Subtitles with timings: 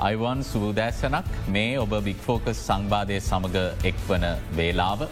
[0.00, 5.02] Ivan සූදෑසනක් මේ ඔබ වික්‍ෆෝකස් සංවාධය සමඟ එක්වන වේලාව.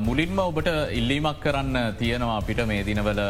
[0.00, 3.20] මුලින්ම ඔබට ඉල්ලීමක් කරන්න තියෙනවා අපිට මේ දිනවල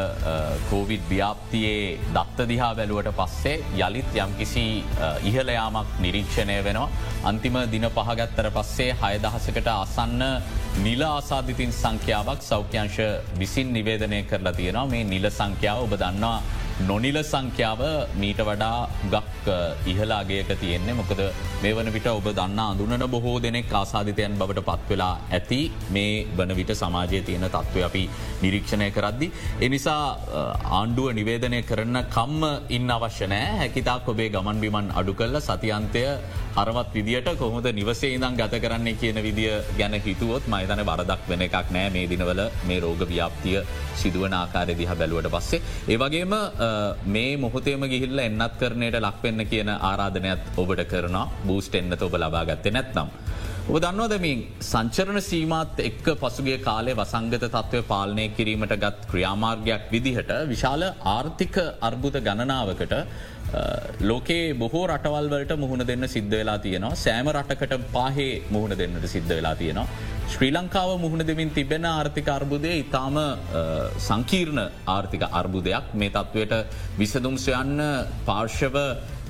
[0.70, 4.64] කෝවිඩ් ව්‍යාප්තියේ දත්ත දිහා බැලුවට පස්සේ යළිත් යම්කිසි
[5.22, 6.88] ඉහලයාමක් නිරීක්ෂණය වෙනවා.
[7.24, 10.22] අන්තිම දින පහගත්තර පස්සේ හයදහසකට අසන්න
[10.78, 13.02] නිල ආසාධිතින් සංඛ්‍යාවක් සෞඛ්‍යංශ
[13.38, 16.40] විසින් නිවේදනය කරලා තියෙනවා මේ නිල සංඛ්‍යාව ඔබ දන්නවා
[16.86, 17.80] නොනිල සංඛ්‍යාව
[18.14, 19.46] මීට වඩා ගක්
[19.92, 21.20] ඉහලාගේක තියෙන්නේ මොකද
[21.62, 25.60] මේ වන විට ඔබ දන්න අඳුනට බොහෝ දෙනෙක් ආසාධිතයන් බවට පත්වෙලා ඇති
[25.90, 28.04] මේ වන විට සමාජය තියෙන තත්ත්ව අපි
[28.42, 29.28] නිරීක්ෂණය කරද්දි.
[29.60, 30.02] එනිසා
[30.78, 32.44] ආණ්ඩුව නිවේදනය කරන්න කම්ම
[32.76, 36.04] ඉන්න අවශ්‍ය නෑ හැකිතාක් ඔබේ ගමන් බිමන් අඩු කල්ල සතියන්තය
[36.56, 41.74] හරවත් විදිට කොහොද නිවසේ ඉදම් ගත කරන්නේ කියන විදිිය ගැන හිතුවොත් මයිතන බරදක් වෙන එකක්
[41.76, 43.58] නෑ මේ දිනවල මේ රෝග ව්‍යාප්තිය
[43.96, 45.62] සිදුවන ආකාරය දිහ බැලුවට පස්සේ.
[45.88, 46.34] ඒවගේම
[47.06, 53.08] මේ මොහොතේම ගිහිල්ල එන්නත් කරනයට ලක්වෙන්න කියන ආරාධනයත් ඔබට කරන බූස්ට එන්නත ඔබ ලබාගත්තේ නැත්නම්.
[53.68, 60.84] ඔබ දන්නවදමින් සංචරණ සීමත් එක්ක පසුගේ කාලේ වසංගත තත්ත්වය පාලනය කිරීමට ගත් ක්‍රියාමාර්ගයක් විදිහට විශාල
[61.06, 62.94] ආර්ථික අර්බුද ගණනාවකට
[64.02, 69.54] ලෝකේ බොහෝ රටවල්වලට මුහුණ දෙන්න සිද්ධ වෙලා තියෙනවා සෑම රටකට පාහේ මුහුණ දෙන්නට සිද්ධ වෙලා
[69.54, 69.86] තියෙනවා.
[70.28, 73.20] ශ්‍රී ලංකාව මුහුණ දෙමින් තිබෙන ආර්ථික අර්බුදය ඉතාම
[74.00, 76.56] සංකීර්ණ ආර්ථික අර්බුදයක් මේ තත්ත්වයට
[76.98, 77.86] විසදුම් සොයන්න
[78.26, 78.76] පාර්ශව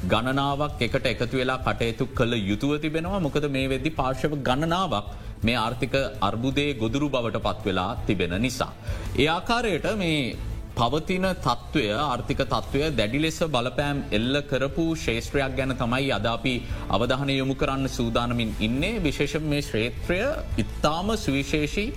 [0.04, 5.08] ගණනාවක් එකට එකතු වෙලා කටයුතු කළ යුතුව තිබෙනවා මොකද මේ වෙද්දි පාර්ශව ගණනාවක්
[5.42, 8.72] මේ ආර්ථික අර්බුදයේ ගොදුරු බවට පත්වෙලා තිබෙන නිසා.
[9.16, 10.36] ඒ ආකාරයට මේ
[10.76, 16.54] පවතින තත්ත්වය ආර්ථික තත්ත්වය දැඩි ලෙස බලපෑම් එල්ල කරපු ශේෂත්‍රයක් ගැන තමයි අදාපි
[16.90, 20.20] අවධානය යොමු කරන්න සූදානමින් ඉන්නේ විශේෂ මේ ශ්‍රේත්‍රය
[20.56, 21.88] ඉත්තාම සුවිශේෂී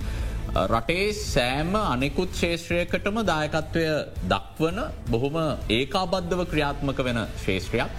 [0.54, 3.84] රටේ සෑම අනෙකුත් ශේෂත්‍රයකටම දායකත්වය
[4.28, 5.36] දක්වන බොහොම
[5.70, 7.94] ඒකාබද්ධව ක්‍රියාත්මක වෙන ශේෂත්‍රයක්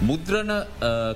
[0.00, 0.52] මුද්‍රණ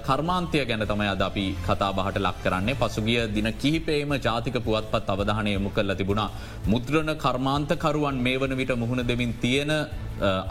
[0.03, 5.53] කර්මාන්තය ගැන තමයි අද අපි කතා බහට ලක් කරන්නේ පසුගිය දින කිහිපේම ජාතික පුවත්පත් අවධානය
[5.53, 6.31] යොමු කල්ල තිබුණා.
[6.67, 9.73] මුද්‍රණ කර්මාන්තකරුවන් මේ වන විට මුහුණ දෙමින් තියෙන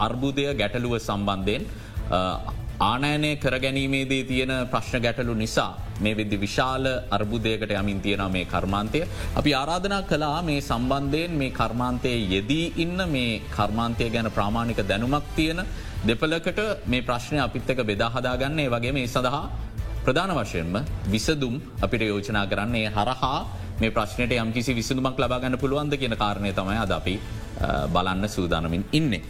[0.00, 1.62] අර්බුදය ගැටලුව සම්බන්ධයෙන්
[2.82, 5.70] ආනෑනය කරගැනීමේදී තියෙන ප්‍රශ්න ගැටලු නිසා
[6.00, 9.00] මේ විදදි විශාල අර්බුදයකට යමින් තියෙන මේ කර්මාන්තය.
[9.34, 15.60] අපි ආරාධනා කලා මේ සම්බන්ධයෙන් මේ කර්මාන්තය යෙදී ඉන්න මේ කර්මාන්තය ගැන ප්‍රාමාණික දැනුමක් තියෙන
[16.04, 19.44] දෙපලකට මේ ප්‍රශ්නය අපිත්තක බෙදාහදාගන්නේ වගේ මේ සඳහා
[20.04, 20.74] ප්‍රධාන වශයෙන්ම
[21.06, 23.38] විසදුම් අපිට යෝජනා කරන්නේ හරහා
[23.80, 27.14] මේ ප්‍රශ්නයට යම්කිසි විසඳුමක් ලබාගන්න පුළුවන්ද කියන කාරණය තමයි අද අපි
[27.88, 29.22] බලන්න සූදානමින් ඉන්නේ.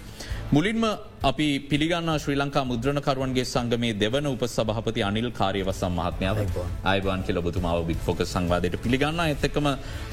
[0.54, 0.82] මුලින්ම
[1.24, 6.40] අපි පිළිගන්න ශ්‍රී ලංකා මුද්‍රණකරුවන්ගේ සංගමේ දෙවන උප සභහපති අනිල් කාරයවසම් මහත්මයාව
[6.84, 7.22] අයිබන්.
[7.26, 9.22] කියල බතුමාව බික් ෆොක සංවාදයට පිළිගන්න.
[9.24, 9.68] ඇත්තකම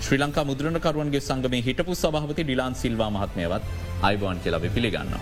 [0.05, 3.63] ශ්‍රී ලංකා මුද්‍රණකරුවන්ගේ සංගමේ හිටපු සභහපති ඩිලාන් සිල්වා මහත්මයවත්
[4.01, 5.21] අයිබන් කියලබ පිළිගන්නවා.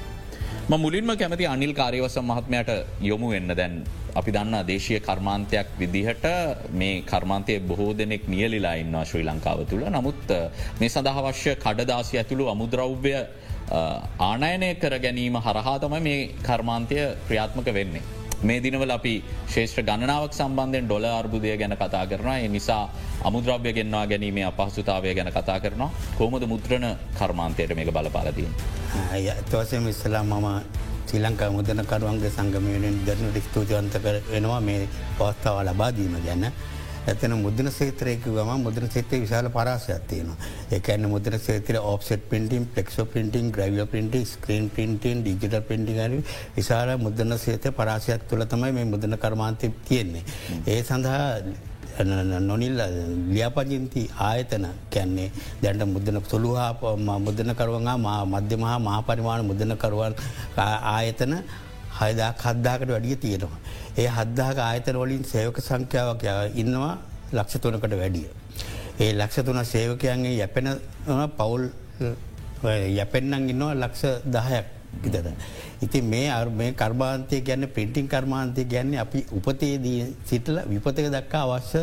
[0.78, 2.70] මුලින්ම කැමති අනිල් කාරයවසම් මහත්මයට
[3.02, 3.50] යොමු වෙන්න.
[3.56, 3.74] දැන්
[4.20, 6.26] අපි දන්න දේශය කර්මාන්තයක් විදිහට
[6.74, 9.90] මේ කර්මාන්තය බොහෝ දෙනෙක් නියලිලා ඉන්නවා ශ්‍රී ලංකාව තුළ.
[9.98, 10.22] නමුත්
[10.80, 13.18] මේ සඳහවශ්‍ය කඩදාසි ඇතුළු අමුද්‍රව්‍ය
[13.70, 16.96] ආනයනය කර ගැනීම හරහා තම මේ කර්මාන්තය
[17.28, 18.04] ක්‍රියාත්මක වෙන්නේ.
[18.40, 19.14] මේ දිනවල අපි
[19.50, 22.84] ශේෂ්‍ර ගණනාවක් සම්බන්ධයෙන් ඩොල අර්බුදය ගැන කතා කරනවා ඒ නිසා
[23.24, 28.54] අමුද්‍රව්‍ය ගෙන්වා ගැනීමේ අපහසුතාවය ගැන කතා කරනවා කොමද මුද්‍රණ කර්මාන්තයට මේක බලපාලදීන්.
[29.08, 30.48] ඇත්වසම ඉස්සලා මම
[31.08, 34.82] ශ්‍රී ලංකා මුදනකරුවන්ගේ සංගමයෙන් දරනට ස්තුතිවන්ත වෙනවා මේ
[35.18, 36.52] පවස්ථාව ලබාදීම ගැන.
[37.08, 40.38] ඇතන මුදන සේත්‍රයක ගම මුදන සේතේ විශාල පරාසයක් තියෙනවා
[40.72, 46.18] එකන්න මුදන සේතර ඔප්සෙට පින්ටිම් පෙක්ෝ පින්ටිං ග්‍රවිය පින්ටි ස්ක්‍රීන් පින්ටන් ඩිජිට පින්ටිගන
[46.56, 50.24] විශාල මුදන සේත පරාසයක් තුළ තමයි මේ මුදන කර්මාන්තය තියෙන්නේ.
[50.68, 51.26] ඒ සඳහා
[52.42, 52.76] නොනිල්
[53.28, 55.30] ලියාපජින්ති ආයතන කැන්නේ
[55.62, 56.72] දැන්ට මුදන සොළුහා
[57.20, 60.14] මුදනකරුවන්ගේ මධ්‍යමහා මහපරිමාණ මුදනකරුවන්
[60.88, 61.34] ආයතන
[62.00, 63.60] හයදා කද්දාකට වැඩිය තියෙනවා.
[63.98, 66.24] ඒ හද්දාක ආයතන වලින් සේවක සංඛ්‍යාවක්
[66.56, 66.96] ඉන්නවා
[67.34, 68.28] ලක්ෂ තුනකට වැඩිය.
[69.00, 70.68] ඒ ලක්ෂ තුන සේවකයන්ගේ යැපෙන
[71.38, 71.70] පවුල්
[72.90, 74.66] යැපෙන්න්නන් ඉන්නවා ලක්ෂ දහයක්
[75.08, 75.28] ඉතද.
[75.82, 81.82] ඉති මේ අ මේ කර්මාන්තය ගැන්න පින්ටිං කර්මාන්තය ගැන්නේ අපි උපතේදී සිටල විපතක දක්කා අවශ්‍ය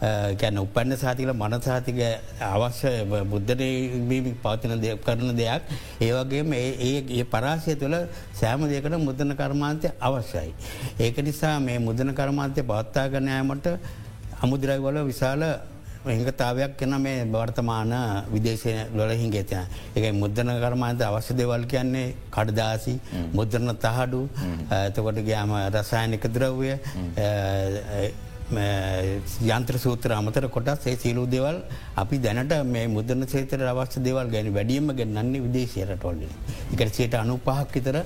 [0.00, 1.98] ගැන උපන්න සාතිකල මනසාතික
[2.42, 2.92] අවශ්‍ය
[3.24, 5.62] බුද්ධනීම පවතින කරන දෙයක්.
[6.00, 7.96] ඒවගේම ඒ පරාසය තුළ
[8.34, 10.54] සෑම දෙකට මුදන කර්මාන්තය අවශ්‍යයි.
[11.00, 13.66] ඒක නිසා මේ මුදන කර්මාන්තය පවත්තාගනෑමට
[14.40, 15.42] අමුදිරයිවල විශාල
[16.06, 17.92] හිංගතාවයක් කෙන මේ බවර්තමාන
[18.28, 19.64] විදේශය ලොලහින් ගෙතන
[19.96, 22.94] එක මුද්දන කර්මාන්ත අවශ්‍ය දෙවල් කියන්නේ කඩදාසි
[23.32, 24.20] මුද්‍රණ තහඩු
[24.70, 26.76] එතකොට ගෑම රසායනික ද්‍රව්ය
[28.56, 31.62] යන්ත්‍ර සූත්‍ර අමතර කොටස් ඒ සිලූ දෙවල්
[31.96, 36.22] අපි දැනට මේ මුදන සේතර අවශ්‍ය දෙවල් ගැන වැඩියම ගැන්නන්නේ විදේශයටොල්ල.
[36.72, 37.98] එකට සේට අනු පහක් විතර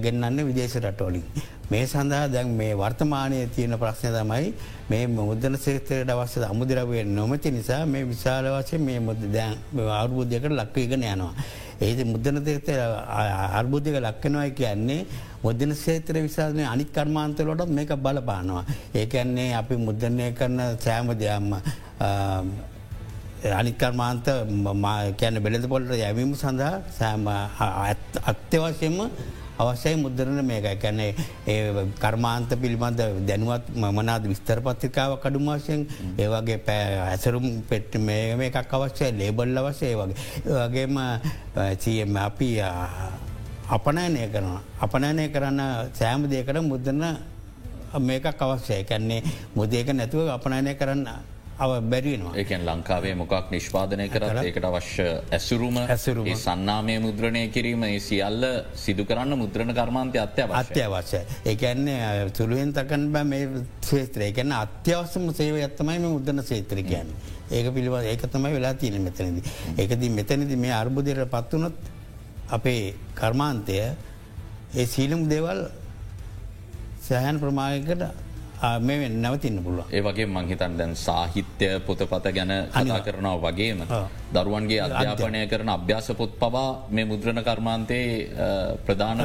[0.00, 1.22] ගෙන්න්න විදේශ රටවලින්.
[1.70, 4.52] මේ සඳහා දැන් මේ වර්තමානය තියෙන ප්‍රශ්නය තමයි
[4.88, 9.58] මේ මුද්දන සේත්‍රයට අවශ්‍ය අමුදිරවේ නොමති නිසා මේ විශාල වශය මේ මුද දැන්
[9.92, 11.32] අර්බුද්ධයකට ලක්වීගෙන යනවා.
[11.80, 12.68] ඒද මුද්දන තේත
[13.58, 15.06] අර්බුද්ධක ලක්කනවයි කියන්නේ
[15.42, 18.64] මුද්දන සේත්‍ර විශාධනය අනිත් කර්මාන්තලොටත් මේක බලපානවා.
[18.94, 21.54] ඒකන්නේ අපි මුද්දනය කරන සෑම දෙයම්ම
[23.54, 24.26] අනිකර්මාන්ත
[25.16, 27.26] කැන බෙලෙද පොල්ට යැවීම සඳහා සෑම
[28.30, 28.96] අත්‍යවශ්‍යම
[29.58, 31.14] අවශ්‍යයි මුද්දරන මේක කැනේ
[31.46, 35.80] ඒ කර්මාන්ත පිළිබඳ දැනුවත් මනාද විස්තර පත්තිකාව කඩු වශයෙන්
[36.16, 40.16] ඒවගේ පෑ ඇසරුම් පෙට් මේ එකක් අවශ්‍යය ලේබල්ල වශය වගේ.
[40.46, 40.96] වගේම
[41.76, 42.50] චියම අපි
[43.68, 44.62] අපනෑනය කරනවා.
[44.80, 45.60] අපනෑනය කරන්න
[45.92, 47.02] සෑම දේකට මුද්දන්න
[48.00, 48.84] මේකක් අවශ්‍යය.
[48.84, 49.22] කැන්නේ
[49.54, 51.08] මුදේක නැතුව අපනෑනය කරන්න
[51.58, 58.44] බැරිනවා ඒකන් ලංකාවේ මොකක් නිෂ්පාදනය කරත් ඒකට අවශ්‍ය ඇසුරුම ඇසුරුම සන්නාමය මුද්‍රණය කිරීම ඒ සියල්ල
[58.76, 61.20] සිදු කරන්න මුද්‍රණ කර්මාන්තය අත්‍ය අත්‍යවශ්‍ය.
[61.44, 63.48] ඒකන්නේ තුළුවෙන් තකන් බෑ මේ
[63.82, 67.10] ශේත්‍රය කැන අත්‍යවසම සේව ඇත්තමයි මේ මුද්‍රණ සේත්‍රිකයන්.
[67.50, 69.42] ඒක පිළිබ ඒක තමයි වෙලා තියෙන මෙතනද.
[69.76, 71.76] ඒකද මෙතනද මේ අර්බුදයට පත්වනොත්
[72.50, 73.82] අපේ කර්මාන්තය
[74.74, 75.66] ඒ සීලම් දෙවල්
[77.00, 78.02] සෑහන් ප්‍රමායකට
[78.80, 83.84] මේ නැවතින්න පුළුව ඒ වගේ මංහිතන් දැන් සාහිත්‍ය පොතපත ගැන අනිවා කරනවා වගේම
[84.34, 88.06] දරුවන්ගේ අධ්‍යාපනය කරන අභ්‍යාස පොත් පවා මේ මුද්‍රණ කර්මාන්තයේ
[88.86, 89.22] ප්‍රධානම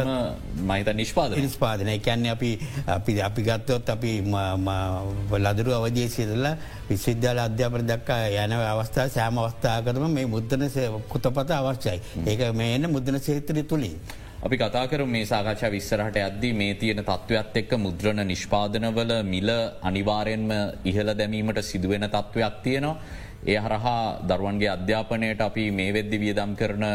[0.64, 2.52] මහිත නිෂ්පාද නිස්පාදනය කැන්නේ අපි
[2.88, 4.12] අපි අපි ගත්තොත් අපි
[5.46, 6.46] ලදරු අවදේ සිදල
[6.90, 10.70] විශ්විද්‍යාල අධ්‍යාපන දක්කා යන අවස්ථා සෑම අවස්ථාකරම මේ මුද්‍රණ
[11.10, 12.00] කුතපත අවශ්‍යයි.
[12.26, 13.98] ඒක මේ එන්න මුද්‍රණ සේත්‍රය තුළින්.
[14.46, 19.50] අපි කතාකර මේ සාකච්ඡා විස්සරහට ඇද්දී මේ තියෙන තත්ත්වයක් එක්ක මුද්‍රණ නිෂ්පාදනවල මිල
[19.90, 20.52] අනිවාරයෙන්ම
[20.92, 22.98] ඉහළ දැමීමට සිදුවෙන තත්ත්වයක් තියෙනවා.
[23.48, 26.86] ඒ හරහා දරුවන්ගේ අධ්‍යාපනයට අපි මේ වෙද්දි වියදම් කරන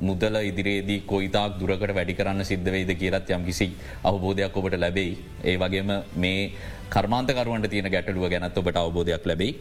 [0.00, 3.70] මුදල ඉදිරියේදී කොයිතාක් දුරකට වැඩි කරන්න සිද්ධවෙයිද කියලත් යම් කිසි
[4.04, 5.16] අවබෝධයක් ඔබට ලැබෙයි.
[5.44, 6.52] ඒ වගේම මේ
[6.90, 9.52] කර්මාන්තකරුවන්ට තියෙන ගැටලුව ගැනත් ඔබට අවබෝධයක් ලැබයි.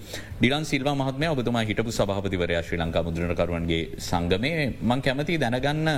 [0.42, 4.52] ඩිලන් සිල්ව මහත්මය ඔබතුමා හිටපු සභහපතිවරයා ශ්‍රී ලංකා මුද්‍රණකරුවන්ගේ සංගමය
[4.82, 5.90] මං කැමති දැනගන්න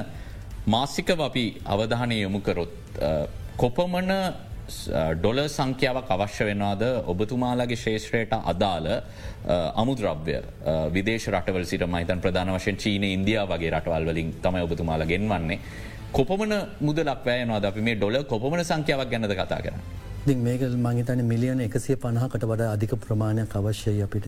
[0.74, 2.72] මාසිකව අපි අවධානය යොමුකරොත්
[3.62, 4.10] කොපමන
[5.20, 6.82] ඩොල සංඛ්‍යාවක් අවශ්‍ය වෙනවාද
[7.14, 8.88] ඔබතුමාලගේ ශේෂත්‍රයට අදාළ
[9.82, 10.36] අමුද්‍රව්‍ය
[10.96, 15.60] විදේශ රටවල් සිට මහිතන් ප්‍රධාන වශයෙන් චීන ඉන්දයා වගේ රටවල් වලින් තමයි ඔබතුමාල ගෙන්වන්නේ.
[16.18, 16.54] කොපමන
[16.88, 19.82] මුදලක් වෑයනවා අපි මේ ඩොල කොපමන සංඛ්‍යාවක් ගැනද කතා කරන්න.
[20.48, 24.28] මේක මංහිතන මිලියන එකසිය පණහකට වඩා අධික ප්‍රමාණයක් අවශ්‍යය අපිට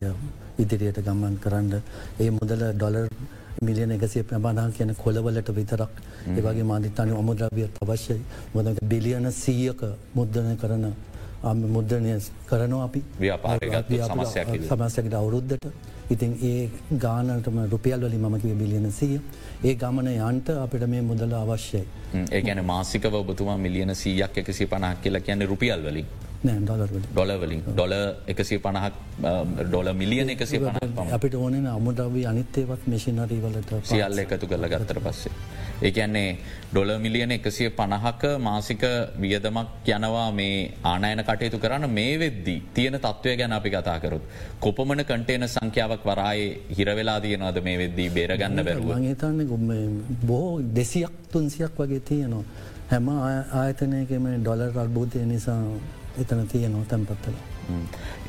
[0.64, 1.82] ඉදිරියට ගම්මන් කරන්න
[2.24, 3.12] ඒ මුදල ඩොලර්
[3.68, 5.92] මිලියන එකසිය ප්‍රමාණා කියන කොළවලට විතරක්.
[6.38, 8.22] ඒවගේ මාධිතානය අමුද්‍රවිය අවශ්‍යයි
[8.56, 9.82] මොද බිලියන සීයක
[10.16, 10.86] මුද්දනය කරන
[11.76, 12.16] මුද්‍රණය
[12.50, 13.04] කරනවා අපි.
[14.70, 15.66] සමස්යකට අවුරුද්ධට
[16.12, 16.70] ඉතින් ඒ
[17.06, 19.20] ගානටම රුපියල් වලි මකිව බිලියන සිය.
[19.64, 21.84] ඒ ගමන යන්ට අපිට මේ මුදල අවශ්‍යයි.
[22.32, 26.08] ඒ ගැන මාසිකව ඔබතුමා මිලියන සීයක් එකසි පනක් කියලා කියන්නේ රුපියල් වලින්.
[26.42, 27.94] ඩොලවලින් ඩොල
[28.28, 28.94] එකසි පණහක්
[29.62, 35.34] ඩොල මිලියන එකසි පණ අපිට ඕනෙන අමුද්‍රවී අනිත්තේවත් මිසිනරී වලට සියල්ල එකතු කරල ගත්තර පස්සේ.
[35.82, 36.38] ඒකන්නේ
[36.72, 38.86] ඩොල මිලියන එකසිය පණහක මාසික
[39.20, 44.24] වියදමක් යනවා මේ ආනයන කටයුතු කරන්න මේ වෙද්දී තියෙන තත්ත්වය ගැන අපි කතාකරුත්.
[44.60, 48.96] කොපමන කටේන සංඛ්‍යාවක් වරායේ හිරවෙලා තියෙනවාද මේ වෙද්දී බේරගන්න බැරුව.
[49.02, 49.40] හිතන්න
[50.26, 52.44] බොහෝ දෙසියක් තුන්සියක් වගේ තියෙනවා.
[52.90, 55.64] හැම ආයතනයකම ඩොලර් අල්බෝධය නිසා
[56.22, 57.49] එතන තියනෝ තැන්පත්තල.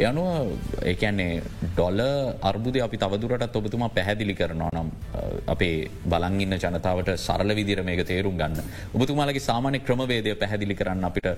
[0.09, 0.29] යනුව
[0.93, 1.43] ඒකන්නේ
[1.73, 2.01] ඩොල
[2.51, 4.89] අර්බුද අපි තවදුරට ඔබතුමා පැහැදිලි කරනවා නම්
[5.55, 5.75] අපේ
[6.13, 8.71] බලංගන්න ජනතාවට සරල විදිර මේක තේරුම් ගන්න.
[8.97, 11.29] ඔබතුමාලගේ සාමාන්‍ය ක්‍රමවේදය පැහැදිලි කරන්න අපිට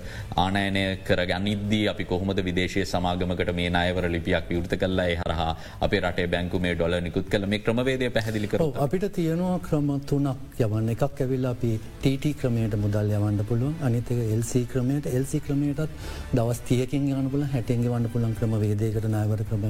[0.45, 5.51] ආනයනය කර ගනිද්දී අපි කොහොමද විදේශය සමාගමකට මේ අයවර ලිපියක් විවෘත කල්ලා හරහා
[5.87, 7.47] අපේ රටේ බැංකු මේ ඩොල නිකුත් කළ.
[7.53, 10.89] මේ ක්‍රමවේදය පැහැදිලි කර අපිට තියෙනවා ක්‍රම තුනක් යවන්න.
[10.95, 11.71] එකක් ඇවිල්ල අපි
[12.03, 13.75] ටට ක්‍රමයට මුදල් යවන්න පුළුවන්.
[13.87, 15.05] අනිතක එල්සි ක්‍රමයට.
[15.17, 15.89] එල්සි ක්‍රමයටත්
[16.37, 19.65] දවස් තියකින් ගන්න පුල හැටෙන්ගේ වන්න පුළන් ක්‍රම වේදයකට නාවර ක්‍රම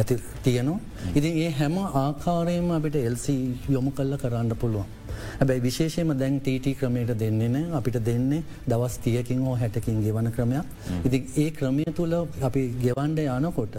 [0.00, 0.78] ඇති තියනවා.
[1.18, 3.36] ඉතින් ඒ හැම ආකාරයම අපිට එල්සි
[3.76, 4.92] යොමු කල්ල කරන්න පුළුවන්.
[5.40, 10.64] හැබැයි විශේෂයම දැන් ටට ක්‍රමයට දෙන්නේ නෑ අපිට දෙන්නේ දවස් තියකින් හෝ හැටකින් ගෙවන ක්‍රමයක්.
[11.06, 12.16] ඉති ඒ ක්‍රමය තුළ
[12.48, 13.76] අපි ගෙවන්ඩ යනකොට.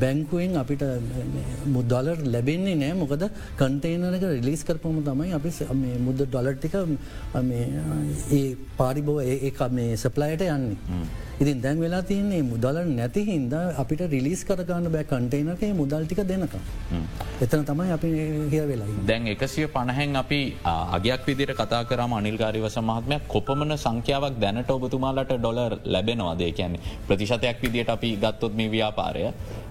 [0.00, 0.82] බැංකුවෙන් අපිට
[1.76, 3.22] මුදලර් ලැබෙන්නේ නෑ මොකද
[3.60, 5.50] කන්ටේනරක රිලිස් කරපම තමයි අපි
[6.06, 6.74] මුද්ද ඩොලට්ටික
[8.38, 10.76] ඒ පාරිබෝ ඒ මේ සප්ලයට යන්නේ.
[11.40, 16.54] ඉතින් දැන් වෙලා තියන්නේ මුදල නැති හින්ද අපිට රිලිස් කරගන්න බෑ කන්ටේනකේ මුදල්ටික දෙනක.
[17.44, 18.10] එතන තමයි අපි
[18.52, 18.88] හිය වෙලා.
[19.10, 20.40] දැන් එකසිය පණහැන් අපි
[20.96, 27.92] අගයක් විදිර කතා කරම අනිල්කාරිවස මහත්මයක් කොපමන සංඛ්‍යාවක් දැනට ඔබතුමාලට ඩොලර් ලැබෙනවාදේ කියන්නේ ප්‍රතිශතයක් විදිට
[27.96, 29.24] අපි ගත්තොත් මේ ව්‍යාපාරය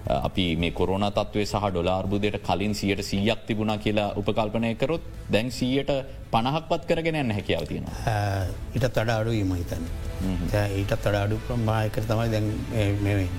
[0.08, 5.90] අපි මේ කොරන තත්වේ සහ ඩොලාර්බුදයට කලින් සියට සීයක් තිබුණා කියලා උපකල්පනය කරොත් දැන් සීයට
[6.32, 7.96] පණහක්පත් කරගෙන යන්න හැකියාව තියෙනවා.
[8.74, 9.84] ඊට තඩ අඩු ීම හිතන්න
[10.78, 12.48] ඊටත් තඩ අඩු ප්‍රමායකර තමයි දැන්
[13.06, 13.36] මෙවෙන්න.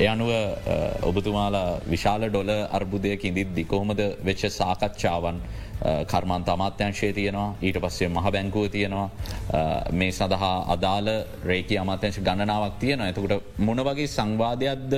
[0.00, 0.30] එ අනුව
[1.10, 5.40] ඔබතුමාලා විශාල ඩොල අර්බුදයක ඉදිද්දි කොහොමද වෙච්ච සාකච්ඡාවන්
[6.10, 7.54] කර්මාන්ත අමාත්‍යංශය තියෙනවා.
[7.62, 9.08] ඊට පස්සේ මහ බැංකුව තියෙනවා
[10.00, 11.08] මේ සඳහා අදාළ
[11.50, 14.94] රේක අමාත්‍යංශ ගණනාවක් තියෙන ඇතකට මොන වගේ සංවාධයක්ද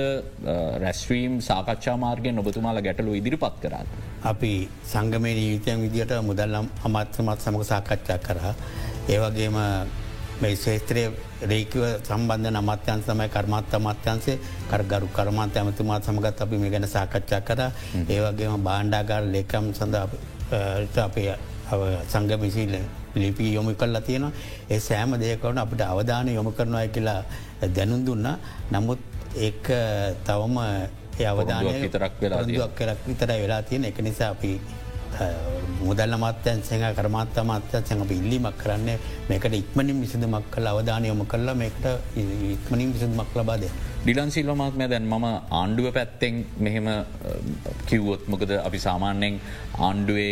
[0.83, 3.87] රැස්වීම් සාකච්ඡා මාර්ගෙන් ඔබතුමාලා ගැටලු ඉදිරිපත් කරන්න.
[4.31, 4.53] අපි
[4.93, 8.53] සංගමේ ජීවිතයන් විදිට මුදල්ලම් අමාත්‍යමත් සමඟ සාකච්ඡා කරා.
[9.09, 9.57] ඒවගේම
[10.41, 11.03] මේ ශේත්‍රය
[11.49, 14.37] රේකව සම්බන්ධ අමත්‍යන් සමයි කර්මත් අමත්‍යන්සේ
[14.71, 17.61] කරගරු කර්මාන්ත ඇමතුමාත් සමගත් අපි මේ ගැන සාකච්ඡා කර.
[18.15, 19.95] ඒවගේම බාණ්ඩාගාර ලේකම් සඳ
[21.05, 21.35] අපේ
[22.09, 22.73] සංගමිසිල්
[23.15, 24.31] ලිපි යොමු කල්ලා තියෙනවා.
[24.69, 27.23] ඒ සෑම දෙයකවන අපිට අවධානය යොමු කරනවා කියලා
[27.75, 28.27] දැනුන් දුන්න.
[28.71, 28.99] නමුත්
[29.37, 29.51] ඒ
[30.27, 30.57] තවම
[31.31, 34.59] අවධානය විතරක් වෙලා දුවක් කරක් විතර වෙලා තියෙන එක නිසා අපි
[35.81, 38.97] මුදල්ල මත්තයන් සහ කරමත් මත්තය සැඟ ඉල්ලිමක් කරන්නේ
[39.29, 41.85] මේකට ඉක්මනින් විසිදමක් කල අවධානය යොම කරලා මේකට
[42.55, 43.63] ඉක්මනින් විසිදමක් ලබාද.
[44.03, 45.25] ඩිලන්සිල්වමත්මය දැන් මම
[45.57, 46.87] ආණ්ඩුව පැත්තෙන් මෙහෙම
[47.89, 49.35] කිව්වොත් මොකද අපි සාමාන්‍යෙන්
[49.87, 50.31] ආණ්ඩුවේ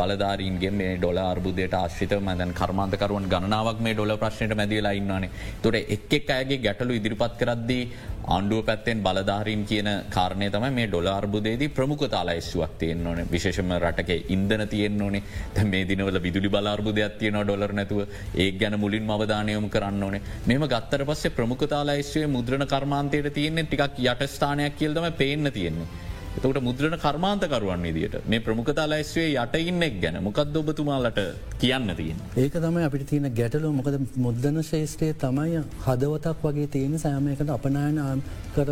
[0.00, 5.30] බලධාරීන්ගේ මේ ඩොල අර්බුදයට ආශ්‍රිත මැදැන් කර්මාන්තකරුවන් ගණනාවක් මේ ඩොල ප්‍රශ්නයට මැදිවෙලා ඉන්නවානේ.
[5.62, 7.82] තොට එක් එක් අයගේ ගැටලු ඉදිරිපත් කරද්දී
[8.26, 13.20] ආණ්ඩුව පැත්තෙන් බලධාරීන් කියන කාරණය තමයි මේ ඩොල අර්බුදේදී ප්‍රමුඛතාලා එස්සුවක් තියෙන් ඕන.
[13.30, 15.22] විශේෂම රටක ඉන්දන තියෙන් ඕනේ.
[15.54, 18.00] ත මේ දිනවල විදුලි බලාර්බුදයක් තියෙන ඩොලර් නැතුව.
[18.34, 20.22] ඒ ගැන මුලින් අවධානයම කරන්න ඕනේ.
[20.46, 26.05] මෙම ගත්තර පස්සේ ප්‍රමුඛතාලා එස්වේ මුද්‍රණ කර්මාන්තයට තියන්නේ ටිකක් යටස්ථානයක් කියල්දම පේන්න තියෙන්නේ.
[26.36, 31.20] එතකට මුද්‍රණ කර්මාන්තකරුවන් විදිට මේ ප්‍රමුඛතා ලැස්වේ යට ඉන්නෙක් ගැන මොකක්ද ඔබතුමාලට
[31.60, 32.18] කියන්න තියෙන්.
[32.36, 38.22] ඒක තමයි අපිට තියෙන ගැටලු මොකද මුද්දන ශේෂත්‍රය තමයි හදවතක් වගේ තියෙන සෑමයකට අපනායන
[38.54, 38.68] කර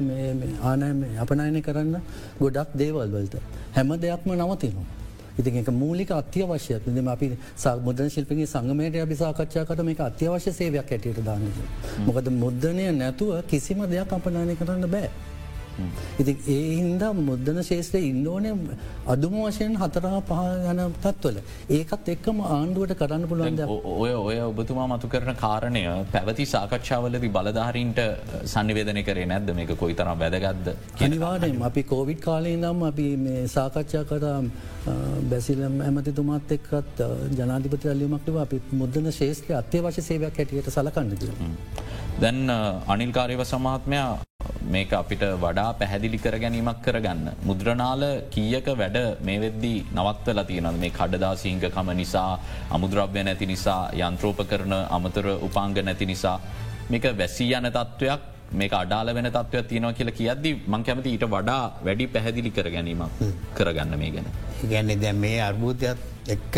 [0.63, 0.91] ආනය
[1.25, 1.97] අපනායනය කරන්න
[2.43, 3.41] ගොඩක් දේවල්වලට.
[3.77, 4.87] හැම දෙයක්ම නවතිනවා.
[5.39, 7.33] ඉතින් එක මූලික අත්‍යවශ්‍යයක් දෙම අපි
[7.83, 11.57] මුද්‍රන ශිල්පගේ සංගමයට අපි සාකච්ඡාකට මේ අත්‍යවශ්‍ය සේවයක් ඇටියට දාන්නද.
[12.07, 15.09] මොකද මුද්‍රණය නැතුව කිසිම දෙයක් අපනානය කරන්න බෑ.
[16.21, 18.51] ඉති ඒ හින්දා මුද්දන ශේෂත්‍රය ඉන්ඩෝනය
[19.15, 21.39] අදුම වශයෙන් හතරා පහ යන තත්වල.
[21.79, 23.63] ඒකත් එක්කම ආණ්ඩුවට කරන්න පුළුවන්ද
[24.05, 28.01] ඔය ඔය ඔබතුමා මතු කරන කාරණය පැවති සාකච්ඡාවලදි බලධාරීන්ට
[28.55, 29.55] සනිවේදන කරේ නැද්ද?
[29.59, 30.69] මේක කොයි තරම් වැදගත්ද
[31.09, 34.39] අනිවාරයෙන් අපි කෝවිඩ් කාලේ නම් අපි මේ සාකච්ඡා කරා
[35.31, 37.03] බැසිලම් ඇමතිතුමාත් එක්කත්
[37.39, 41.25] ජනාධිපති අල්ලියමක්ටව අපි මුද්දන ශේෂත්‍රය අත්‍යවශ්‍ය සේවයක් හැටියට සලකන්නද.
[42.23, 42.41] දැන්
[42.95, 44.11] අනිල්කාරයව සමහත්මයා
[44.75, 47.27] මේක අපිට වඩා පැහැදිලි කර ගැනීමක් කරගන්න.
[47.49, 48.03] මුද්‍රනාල
[48.35, 48.99] කීයක වැඩ
[49.29, 52.31] මේ වෙද්දී නවත්වල තියනද මේ කඩදාසීංගකම නිසා
[52.77, 56.37] අමුද්‍රව්‍ය නැති නිසා යන්ත්‍රෝප කරන අමතර උපාංග නැති නිසා
[56.93, 61.63] මේක වැසී යන තත්ත්වයක් මේ අඩාල වෙන තත්වයක් තියෙනවා කියලා කියද්දි මං කැමති ඊට වඩා
[61.87, 63.23] වැඩි පැහැදිලි කර ගැනීමක්
[63.57, 64.29] කරගන්න මේ ගැන.
[64.73, 65.99] ගැන්නේ දැ මේ අර්බූධයක්
[66.37, 66.57] එක්ක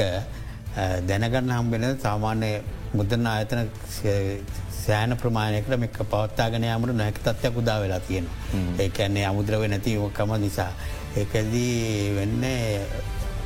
[1.08, 2.50] දැනගන්න හම්බෙන සාමාන්‍ය
[2.98, 3.60] මුද්‍රණ ආයතන
[4.86, 8.26] සෑන ප්‍රමාණයකට මෙ පවත්තාගෙන යමට නැක තත්යක් උදා වෙලා තියෙන.
[8.78, 10.72] ඒකන්නේ අමුද්‍රව නැතිවකම නිසා.
[11.16, 12.44] ඒකදී වෙන්න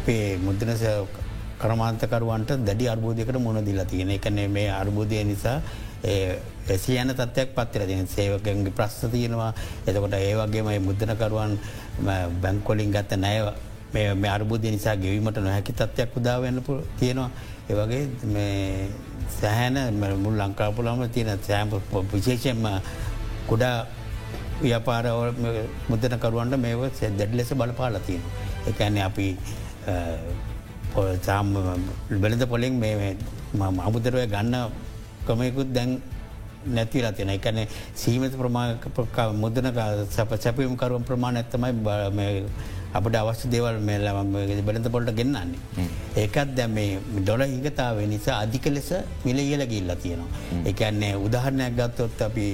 [0.05, 0.83] පේ මුද්‍රනස
[1.59, 5.61] කරමාන්තකරුවන්ට දැඩි අර්බෝධයකට මුණ දිලා තියෙන එකනේ මේ අර්බෝධය නිසා
[6.69, 9.53] එසි යන තත්වයක් පත්තර තින සේවකගේ ප්‍රස්ථ තියෙනවා
[9.87, 11.59] එතකොට ඒවගේම මුද්‍රනකරුවන්
[12.43, 13.53] බැංකොලින් ගත්ත නෑව
[13.93, 16.63] මේ අර්බුදය නිසා ගෙවීමට නොහැකි තත්වයක් උදාවන්න
[16.99, 17.31] තියෙනවා
[17.71, 18.03] ඒවගේ
[19.31, 19.79] සෑහන
[20.17, 21.71] මුල් ලංකාපුලම තියෙන සෑම්
[22.13, 22.67] විශේෂෙන්ම
[23.47, 23.87] කුඩා
[24.63, 25.05] ව්‍යාපාර
[25.89, 26.83] මුදනකරුවන්ට මේව
[27.19, 28.23] දැඩ් ලෙස බලපාලා තියෙන.
[28.67, 29.37] එකන්නේ අපි
[31.23, 31.55] සාම්
[32.21, 33.17] බෙලද පොලින් මේ
[33.81, 34.57] අමුදරය ගන්න
[35.27, 36.03] කමයකුත් දැන්
[36.67, 37.59] නැතිලා තියෙන එකන
[37.95, 39.73] සීමත ප්‍රමා මුදන
[40.11, 42.45] සැප සැපීම් කරුවම් ප්‍රමාණ ඇත්තමයි
[42.99, 44.33] අපට අවශ්‍ය දේවල් මෙල්ලම
[44.67, 45.89] බැලඳ පොලට ගෙන්න්නන්නේ.
[46.23, 46.79] ඒකත් දැම
[47.19, 48.91] ඩොල හිගතාව නිසා අධික ලෙස
[49.27, 50.65] මිල ඉල ගිල්ල තියෙනවා.
[50.71, 52.47] එකන්නේ උදාහරණයක් ගත්තොත් අපි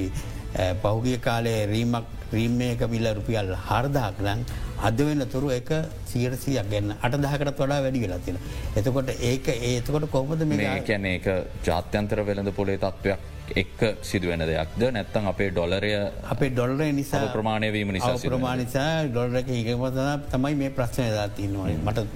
[0.82, 4.40] පහුගිය කාලේ රීමක් රීම්මයක මිල රුපියල් හර්දාක් ලං
[4.88, 5.70] අද වෙන තුරු එක
[6.10, 8.38] සීරසියක් ගැන්න අට දහකට වඩා වැඩි වෙලා තියෙන.
[8.78, 11.26] එතකොට ඒක ඒතකොට කොමද මේ කියැන ඒක
[11.68, 13.20] ජාත්‍යන්තර වෙළඳ පොලේ තත්ත්වයක්
[13.62, 13.78] එක්
[14.10, 14.82] සිදුවෙන දෙයක්ද?
[14.96, 15.90] නැත්තන් අපේ ඩොලරය
[16.34, 22.06] අපේ ඩොල්ර නිසා ප්‍රමාණය වීම නිසා ප්‍රමාණනිසා ඩොල්රක ඒකමතන තමයි මේ ප්‍රශ්නය දාතින්නවා මට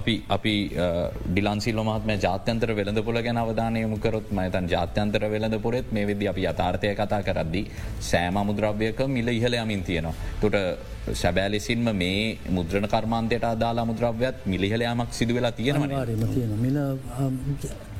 [0.00, 0.54] අපි අපි
[1.30, 6.94] ඩිලන්සිල් මහත්ම ජාත්‍යන්තර වෙළඳ පොල ගැන අවධානයමුකරොත් මතන් ජාත්‍යන්තර වෙළඳ පොරෙත් මේ විදි අපි අතාර්ථය
[7.00, 7.62] කතා කරද්දි
[8.10, 10.14] සෑම මුද්‍රව්‍යක මිල ඉහල යමින් තියෙනවා.
[10.40, 10.56] තුට
[11.22, 16.04] සැබෑලෙසින්ම මේ මුද්‍රණ කර්මාන්තයට අදාලා මුද්‍රව්‍යත් මිලිහලයාමක් සිදු වෙලා තියෙනවා.
[16.64, 16.78] මිල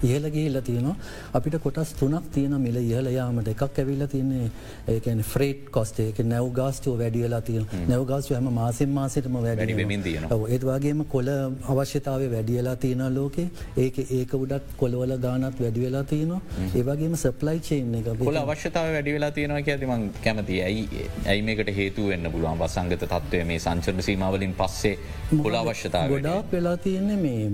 [0.03, 0.97] ඉහල ගේල්ල තියෙනවා.
[1.33, 4.51] අපිට කොටස් තුනක් තියෙන මිල ඉහල යාමට එකක් ඇවිල්ල තියන්නේ
[4.95, 10.17] ඒකන ෆ්‍රේට් කොස්ටේ නැව් ගාස්ටෝ වැඩියලා තිය නැව් ගාස්ට හම මාසෙන් මාසටම වැඩි
[10.49, 11.29] ඒත් වගේම කොල
[11.75, 16.41] අවශ්‍යතාව වැඩියලා තියෙන ලෝකේ ඒක ඒක උඩත් කොළවල ගානත් වැඩිවෙලා තියෙනවා.
[16.75, 20.85] ඒවගේම සප්ලයි චේන් එක කොල අවශ්‍යතාව වැඩිවෙලා තියෙනවා ඇතිම කැමති ඇයි
[21.27, 22.59] ඇයි මේකට හේතු වෙන්න පුළුවන්?
[22.59, 24.97] වසංගත තත්වය මේ සංචරණ සීමවලින් පස්සේ
[25.43, 27.51] කොල අවශ්‍යතාව ගොඩාක් වෙලා තියෙන්නේ මේ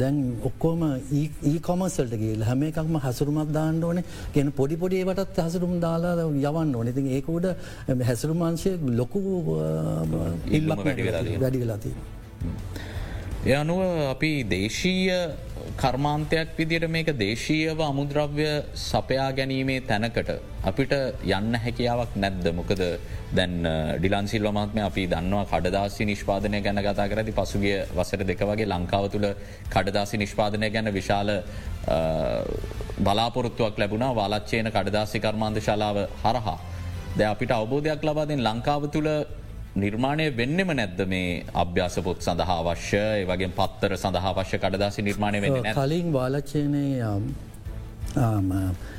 [0.00, 0.84] දැන් ඔක්කෝම
[1.60, 4.02] ඒකොමසල්ට ගේ හැම එකක්ම හසුරුමක් දාන්න ඕන.
[4.32, 6.88] ගෙන පොඩි පොඩිේවටත් හසුරුම් දාලා යවන්න ඕන.
[6.88, 7.46] ඉතින් ඒකෝඩ
[8.02, 9.20] හැසරුමාංශය ලොකු
[10.50, 11.98] ඉල්ලක් වැඩි වෙලා තියෙන.
[13.42, 15.20] එය අනුව අපි දේශීය
[15.76, 18.46] කර්මාන්තයක් විදිට මේක දේශීයව අමුද්‍රව්‍ය
[18.76, 20.30] සපයා ගැනීමේ තැනකට
[20.62, 20.92] අපිට
[21.28, 22.82] යන්න හැකියාවක් නැද්ද මොකද
[23.32, 23.54] දැන්
[23.98, 29.28] ඩිලන්සිල් මත්ම අපි දන්නවා කඩදාසි නිෂ්පාදනය ගැන ගතා කරති පසුගිය වසර දෙක වගේ ලංකාව තුළ
[29.68, 31.30] කඩදාසි නිෂ්පාදනය ගැන විශාල
[33.00, 36.58] බලාපොරොත්තුවක් ලැබුණා වාලච්චයන කඩදාසි කර්මාන්ත ශලාව හරහා.
[37.10, 39.08] ද අපිට අවබෝධයක් ලබාදෙන් ලංකාව තුළ
[39.80, 43.04] නිර්මාණය වෙන්නෙම නැද්ද මේ අභ්‍යාසපොත් සඳහා අවශ්‍ය?
[43.30, 46.84] වගේ පත්තර සඳහා අවශ්‍ය කඩදාසි නිර්මාණය වෙන කලින් වාලච්චයනය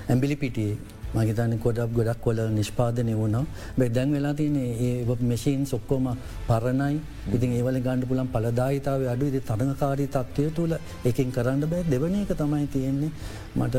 [0.09, 0.77] ඇම්බිලි පිටියේ
[1.15, 3.45] මගේතන කොඩක් ගොඩක් කොල නිෂ්පාදනය වුණා.
[3.77, 6.07] දැන් වෙලා තියන ඒ මෙශීන් සොක්කෝම
[6.47, 6.99] පරණයි.
[7.35, 10.73] ඉතින් ඒවල ගණඩ පුලන් පලදායිතාව අඩු ඉදි තරඟකාරී තත්වය තුළ
[11.09, 11.83] එකින් කරන්න බෑ.
[11.93, 13.11] දෙවන එක තමයි තියෙන්නේ.
[13.55, 13.75] මට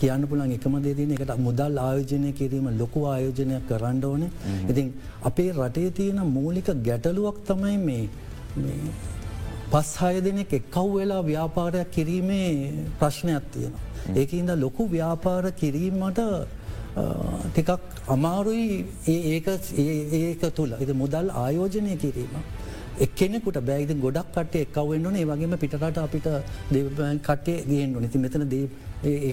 [0.00, 4.30] කියන්න පුළන් එකම දෙදින එකට මුදල් ආයෝජනය කිරීම ලොකු ආයෝජනයක් කරන්න ඕනේ.
[4.70, 4.92] ඉතින්
[5.30, 8.08] අපේ රටේ තියෙන මූලික ගැටලුවක් තමයි මේ
[9.72, 12.50] පස් හය දෙනෙක් එක්කව් වෙලා ව්‍යාපාරයක් කිරීමේ
[13.00, 13.84] ප්‍රශ්නයක් තියෙනවා.
[14.20, 16.20] ඒක ඉද ලොකු ව්‍යාපාර කිරීමට
[16.96, 17.70] ටිකක්
[18.14, 18.84] අමාරුයි
[19.14, 19.48] ඒක
[20.20, 22.36] ඒක තුළ එ මුදල් ආයෝජනය කිරීම.
[23.06, 26.28] එක්කෙනෙකුට බෑයිද ගොඩක් කටේ එක්කවෙන්නන ඒ වගේම පිටට අපිට
[27.28, 29.32] කටේ ගේෙන්ු නිති මෙතන ඒ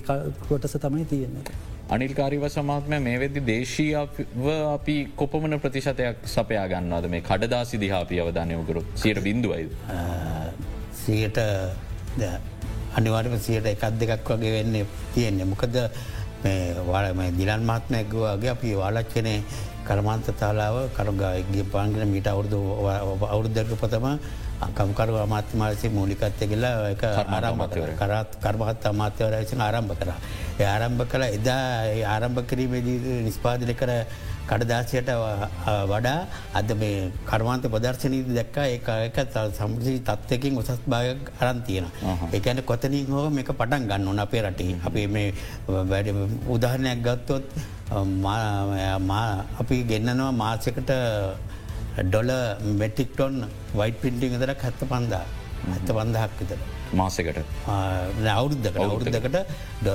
[0.50, 1.54] කොටස තමයි තියෙන්නේ.
[1.96, 9.24] අනිල්කාරිව සමාත්මය මේ වෙදදි දේශීව අපි කොපමන ප්‍රතිශතයක් සපයා ගන්නවාද මේ කඩදා සිදිහාපි අවධානයමකරු සියට
[9.28, 9.70] බිඳුවයි.
[11.04, 11.40] සියට
[12.98, 14.86] අනිවාර්ම සියට එකක් දෙකක් වගේ වෙන්නේ
[15.16, 15.78] තියෙන්නේ මොකද
[16.88, 19.36] වාම දිලන් මහත්මයක්ගවගේ අපි වාලච්චනය
[19.88, 22.60] කරමන්ත තාලාව කරුගගේ පාන්ගෙන මීට අවුරදු
[23.34, 24.08] අවුරුද්ධක පතම
[24.78, 26.96] කම්කරු අමාත්‍යමාලසේ මූලිකත්ය කියලා
[27.38, 30.10] ආරම්භ කරත් කර්මහත් අමාත්‍යවරයසින් ආරම්භ කර.
[30.66, 31.24] ආරම්භ කළ.
[31.38, 31.64] එදා
[32.14, 33.92] ආරම්භ කිරීමේදී නිස්පාදනය කර
[34.50, 35.10] කඩදාසියට
[35.92, 36.20] වඩා
[36.54, 38.58] අද මේ කර්මාන්ත ප්‍රදර්ශනීද දැක්ක.
[38.68, 39.18] ඒක
[39.60, 41.86] සම්සි තත්වකින් උසස් භාග අරන්තියෙන.
[42.32, 44.76] එකන කොතනින් හෝ මේක පටන් ගන්න ඕන අපේ රටේ.
[44.84, 45.34] අපේ මේ
[45.68, 46.10] වැඩ
[46.48, 47.46] උදාහරණයක් ගත්තොත්
[49.56, 50.92] අපි ගන්නනවා මාසකට
[52.04, 52.32] ඩොල
[52.74, 53.36] මෙටික්ටොන්
[53.74, 55.26] වයිට පින්ටිං දරක් හැත්ත පන්දා
[55.72, 56.60] ඇත්ත පන්දහක් විතර.
[56.94, 57.40] මාසකට.
[57.68, 59.38] අවුද්ධකට අවුරුද්ධකට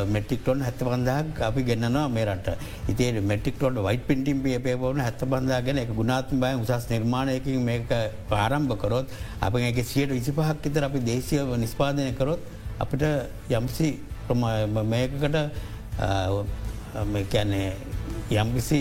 [0.09, 2.49] මෙටික්ටොන් හැත්ත බන්දක් අපි ගන්නවා මේරට
[2.89, 7.89] ඉතේ මෙටික්ටොට වයිට පිටිම් පිය පේපවන හැත්ත බන්දාගෙන එක ගුණාත්ම බය උසස් නිර්මාණයකින් මේක
[8.29, 9.07] පාරම්භ කරොත්
[9.41, 12.41] අප එක සියට විසිපහක් ඉතර අපි දේශයව නිස්පාදනය කරොත්
[12.79, 13.05] අපිට
[13.51, 13.91] යම්සි
[14.85, 15.37] මේකට
[17.27, 17.77] කියන්නේ
[18.33, 18.81] යම්කිසි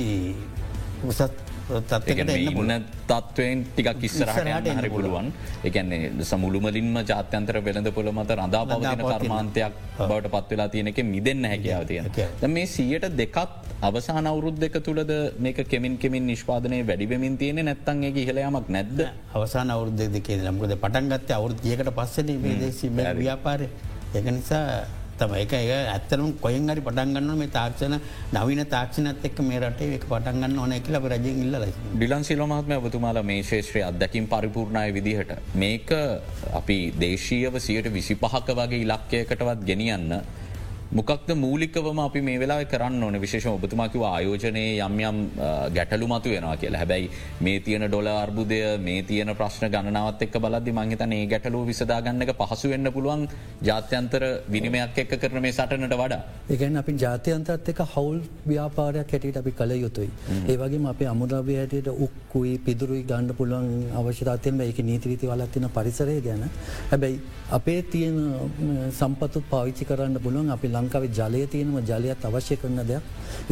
[1.03, 5.31] උසත් ඉන්න තත්වයෙන් ටිකක් ඉස්සරහට හරි පුළුවන්.
[5.63, 11.87] එකන්නේ සමුළුමලින්ම ජාත්‍යන්තර වෙළඳ පොළ මත රඳා පවතින කර්මාන්තයක් බවට පත්වෙලා තියෙන එක මිදන්න හැකියාව
[11.87, 12.05] තියෙන.
[12.49, 13.49] මේ සියට දෙකත්
[13.81, 18.99] අවසාන අවුරුද් දෙක තුළද මේක කෙමින් කෙමින් නිෂ්පාදනය වැඩිවෙමින් තියෙන නැත්තන්ගේ ඉහලයමක් නැද්ද?
[19.33, 23.67] අවසාන අවුරුද්ධ දෙකේ ලම්කද පටන්ගත්ත අවුරුද්ධියකට පස්සන මේ දේශි ව්‍යාපාරය.
[24.15, 24.87] එක නිසා
[25.19, 27.97] තම එක ඒ ඇත්තරම කොයින් හරි පටන්ගන්න මේ තාක්ෂණ
[28.33, 31.59] නවින තාක්ෂණත් එක් මේ රටේ එක පටන්ගන්න ඕන කියල රජෙන් ඉල්ල
[31.93, 35.31] ඩිලන් සිලමත්ම ඔබතුමාල මේ ශේත්‍රය අදකින් පරිපූර්ණය විදිහට.
[35.55, 35.89] මේක
[36.53, 40.19] අපි දේශීයව සියට විසි පහක වගේ ඉලක්කයකටවත් ගෙනියන්න
[40.89, 45.17] මොකක්ද මූලිකවම අපි මේ වෙලා කරන්න ඕන විශේෂ ඔබතුමාකිව ආයෝජනය යම් යම්
[45.75, 47.09] ගැටලු මතු වෙනවා කියලා හැබැයි
[47.41, 52.71] මේ තියන ඩොල අර්බුදය මේ තියන ප්‍රශ්න ගණනාවත් එක් බලද්දි මංහිතන ඒ ගැටලු විසදාගන්නක පහසු
[52.73, 53.27] වෙන්න පුළුවන්
[53.61, 56.21] ජාත්‍යන්තර විනිමයක් එක්ක කරන මේ සටනට වඩා.
[56.49, 60.09] ඒගැන් අපි ජාතියන්තත් එක හවුල් ව්‍යාපාරයක් හැටියට අපි කළ යුතුයි.
[60.47, 66.47] ඒවගේ අපේ අමුද්‍රව්‍ය හැටියට උක්කුයි පිදුරුයි ගණ්ඩ පුළුවන් අවශ්‍යතාතයෙන් ඒක නීතිරීති වලත්තින පරිසරය ගැන.
[66.87, 67.19] හැබැයි
[67.51, 68.17] අපේ තියෙන
[68.93, 73.03] සම්පතුත් පාවිච්චි කරන්න පුළුවන් අපි ලංකාවේ ජලය තියෙනම ජලයත් අවශ්‍ය කරන දෙයක්.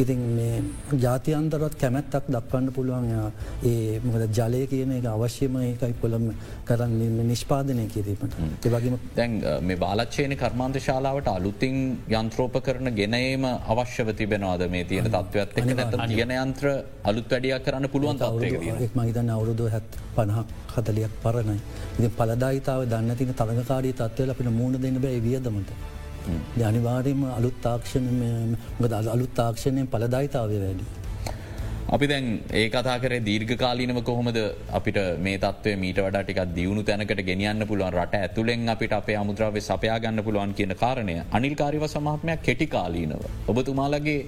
[0.02, 0.62] ඉතින් මේ
[1.04, 3.06] ජාතියන්තරත් කැමැත්තක් දක්වන්න පුළුවන්
[3.70, 6.26] ඒ මොද ජලය කියන එක අවශ්‍යම ඒකයි කොළම
[6.68, 8.36] කරන්න නිෂ්පාදනය කිරීමට.
[8.66, 11.76] ඒවගේම දැන් මේ බාලච්චයන කර්මාන්ත ශාලාවට අලුතින්
[12.20, 16.66] යන්ත්‍රෝප කරන ගෙනීම අවශ්‍යව තිබෙනවාද මේ තියෙන තත්වත් එක් නැත ගෙන යන්ත්‍ර
[17.10, 21.60] අලුත් වැඩියක් කරන්න පුළුවන් තත්වය මහිතන්න අවුරුදු හැත් පණහක් හදලියක් පරණයි.
[21.98, 25.95] ඉති පලදායිතාව දන්න තින තරඟකාරී තත්වල අපිට මූුණ දෙන්න බෑ වියදමට.
[26.68, 28.56] අනිවාර්යම අලුත් තාක්ෂණ
[29.16, 30.86] අලුත් තාක්ෂණය පලදායිතාවය වැඩි.
[31.94, 32.24] අපි දැන්
[32.60, 34.38] ඒ කතා කරේ දීර්ඝ කාලීනව කොහොමද
[34.78, 39.62] අපිට මේ තත්වය මීට වඩා ටිකක් දියුණු තැනකට ගෙනියන්න පුළුවන් රට ඇතුළෙන් අපිට අපේ අමුද්‍රාවේ
[39.68, 43.22] සපයාගන්න පුළුවන් කියන කාරණය අනිල්කාරිව සමහත්මයක් කෙටි කාලීනව.
[43.52, 44.20] ඔබතුමාලගේ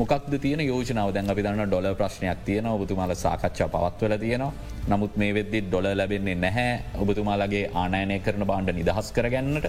[0.00, 1.08] මොකක්ද තියන යෝජනාව?
[1.14, 4.52] දැන් අපි දන්න ඩොල ප්‍රශ්නයක් තියෙන ඔබතුමාල සාකච්ඡා පවත්වල තියෙනවා.
[4.90, 6.68] නමුත් මේ වෙද්දි ඩොල ලැබෙන්නේ නැහැ.
[7.02, 9.66] ඔබතුමාලගේ ආනයනය කරන බාණ්ඩ නිදහස් කරගන්නට.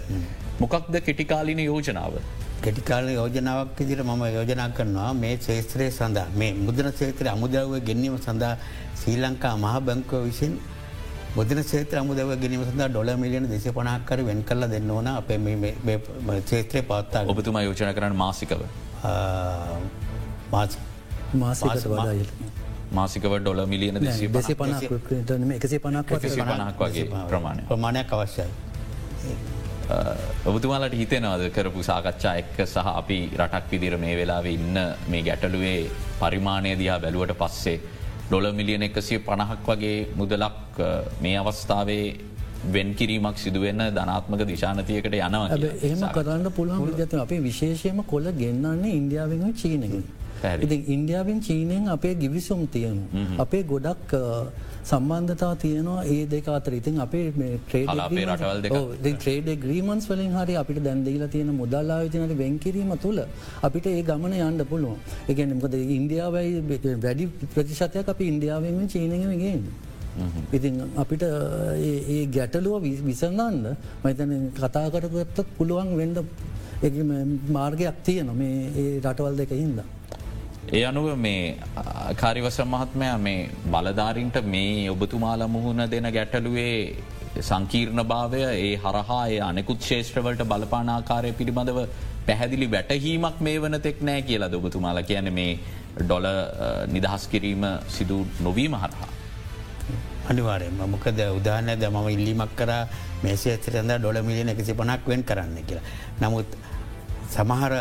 [0.61, 2.13] මොකක්ද කෙටිකාලින යෝජනාව.
[2.65, 5.09] කෙටිකාල යෝජනාවක් ඉදිර මම යෝජනා කරනවා.
[5.23, 8.53] මේ ශේත්‍රය සඳහා මේ මුදන ශේත්‍ර අමුදව ගැනීම සඳහා
[9.01, 10.53] ශ්‍රී ලංකා මහ බැංකව විසින්
[11.39, 15.11] මුදන ශේත්‍ර අමුදව ගැනීම සඳ ඩොල මිලියන දෙස පනක්කර වෙන් කල දෙන්න ඕන.
[15.19, 15.29] අප
[16.51, 18.63] ශේත්‍රය පවත්තා ඔබතුම යෝජන කරන්න මාසිකව
[21.85, 22.31] වදායට.
[22.91, 24.91] මාසිකව ඩොල මිලියන දෙසේ දෙසේ පනක්
[25.55, 28.47] එකසේ පනක් පනක් වගේ ප්‍රමාණය ප්‍රමාණයක් අවශ්‍යයි.
[30.45, 34.77] ඔබතුමාලට හිතෙනවාද කරපු සාකච්ඡා එක්ක සහ අපි රටක් විදිර මේ වෙලාව ඉන්න
[35.09, 35.79] මේ ගැටලුවේ
[36.19, 37.77] පරිමාණය දිහා බැලුවට පස්සේ
[38.27, 40.81] ඩොල මිලියන එකසිය පණහක් වගේ මුදලක්
[41.23, 42.05] මේ අවස්ථාවේ
[42.75, 45.47] වෙන්කිරීමක් සිදුවෙන්න ධනාත්මක දිශානතියකට යනවා
[45.87, 50.03] එහම කරන්න පුළුවන් විදත අපේ විශේෂයම කොල ගෙන්න්නන්නේ ඉන්දියාවෙන් චීනකින්.
[50.65, 53.03] ඉති ඉන්දියාවෙන් චීනයෙන් අපේ ගිවිසුම් තියනු.
[53.39, 54.13] අපේ ගොඩක්
[54.83, 57.25] සම්බන්ධතා තියනවා ඒ දෙක අතර ඉතින් අපේ
[59.13, 63.21] ට්‍රේඩ ග්‍රීමන්ස් වලින් හරි අපිට දැන්දීලා තියෙන මුදල් ආයෝජනට වෙන්කිරීම තුළ
[63.61, 64.97] අපිට ඒ ගමන යන්න පුළුවන්
[65.29, 66.51] එකනමකද ඉන්දියාවයි
[67.05, 69.63] වැඩි ප්‍රතිශතයක් අපි ඉන්දියාවෙන් චීනයම ගෙන්.
[70.51, 76.17] ඉතින් අපිට ඒ ගැටලුව විසඳන්න මතන කතා කරගත්තත් පුළුවන් වෙන්ඩ
[77.49, 79.89] මාර්ගයක් තියන මේ ඒ රටවල් දෙක හින්දා.
[80.69, 81.57] ඒ අනුව මේ
[82.15, 86.75] කාරිවස මහත්මයා මේ බලධාරින්ට මේ ඔබතුමාල මුහුණ දෙන ගැටලුවේ
[87.39, 91.79] සංකීර්ණ භාවය ඒ හරහා ඒ අනෙකුත් ශේෂත්‍රවලට බලපානාකාරය පිළිබඳව
[92.27, 95.51] පැහැදිලි වැටහීමක් මේ වන තෙක් නෑ කියලා ඔබතුමාල කියන මේ
[95.97, 96.27] ඩොල
[96.87, 99.09] නිදහස් කිරීම සිදු නොවීම හරහා.
[100.29, 102.71] අනිවාරයම මොකද උදාහනය ද මම ඉල්ලිමක් කර
[103.23, 105.85] මේසේ ඇතරඳ ඩොල මිලියන එකසි පනක් වෙන් කරන්න කියලා.
[106.21, 106.49] නමුත්
[107.29, 107.73] සමහර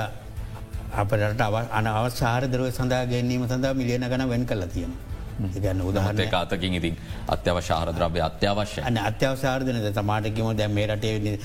[0.95, 1.41] අපට
[1.73, 4.93] අන අවසාර දරුව සඳහා ගැනීම සඳහා මිලියන ගන වෙන් කල තියෙන.
[5.41, 6.97] ගන්න උදාහරය කාතකින් ඉතින්
[7.29, 11.39] අත්‍යවශාරද්‍රව්‍ය අත්‍යවශ්‍ය අන අත්‍යවසාර්ධනද තමාටකිම දැ මේ රටේ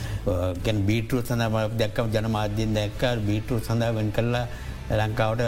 [0.65, 4.45] ගැන බීටරු සඳම දැක්කම ජනමාධ්‍යෙන් දැක්ක බීටරු සඳහා වෙන් කරලා
[4.91, 5.43] ලංකාවට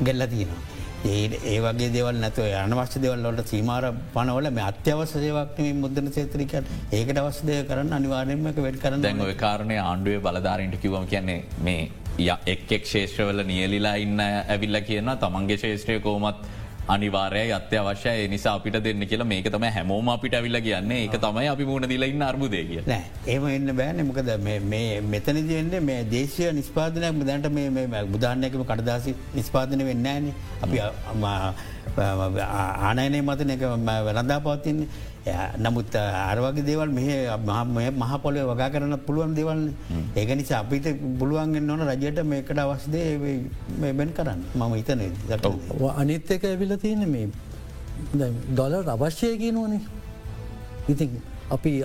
[0.00, 0.62] ගෙල්ල තියෙනවා.
[1.02, 3.84] ඒ ඒ වගේ දෙවල් නැතුව අනවශ්‍ය දෙවල්ලට සීමාර
[4.14, 6.52] පනවල මේ අත්‍යවස දේවක්ම මුදන සේත්‍රික
[6.92, 12.84] ඒකට අවස්දය කරන්න අනිවාර්යමක වැඩ කරන්න දැන් ඔය කාරණය ආණ්ඩුවේ බලධාරන්ට කිවම කියන්නේ මේ එක්
[12.86, 16.44] ශේෂ්‍රවල නියලිලා ඉන්න ඇවිල්ල කියන්න තමන්ගේ ශේෂත්‍රය කෝමත්
[16.88, 18.28] අනිවාරය අත්‍යවශ්‍යය.
[18.28, 21.00] නිසා අපිට දෙන්න කියලා මේක තම හැමෝම අපිට ඇවිල්ල කියන්නේ.
[21.04, 22.82] ඒක තමයි අපි මුණ දිලඉන්න අර්බුදය කිය
[23.26, 24.06] ඒම එන්න බෑන.
[24.06, 24.30] මොකද
[25.14, 30.78] මෙතනදන්නේ මේ දේශය නිස්පාදනයක් දැන්ට මේ බුදාන්නයකම කඩදාසි නිස්පාදන වෙන්නෑන අපි
[32.00, 34.88] ආනයනය මතන එක වැරඳා පවතින්නේ
[35.58, 37.08] නමුත් අරවගේ දේවල් මෙහ
[37.92, 39.74] මහ පොලේ වගා කරන්න පුළුවන් දෙවල්න්න
[40.16, 40.86] ඒක නිසා අපිට
[41.18, 43.18] පුළුවන්ගෙන් ඕන රජයට මේකට අවස්දේ
[43.78, 44.40] බැන් කරන්න.
[44.54, 45.00] මම හිතන
[45.96, 47.28] අනිත් එක ඇවිල තියෙන මේ
[48.50, 49.80] දොල අවශ්‍යයකි නොනේ
[50.88, 51.84] ඉතින් අපි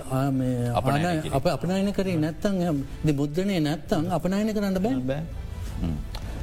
[1.32, 4.94] අප අපනයන කරේ නැත්තන් බුද්ධනය නැත්තං අපනයන කරන්න බැ.
[5.02, 5.22] බෑ.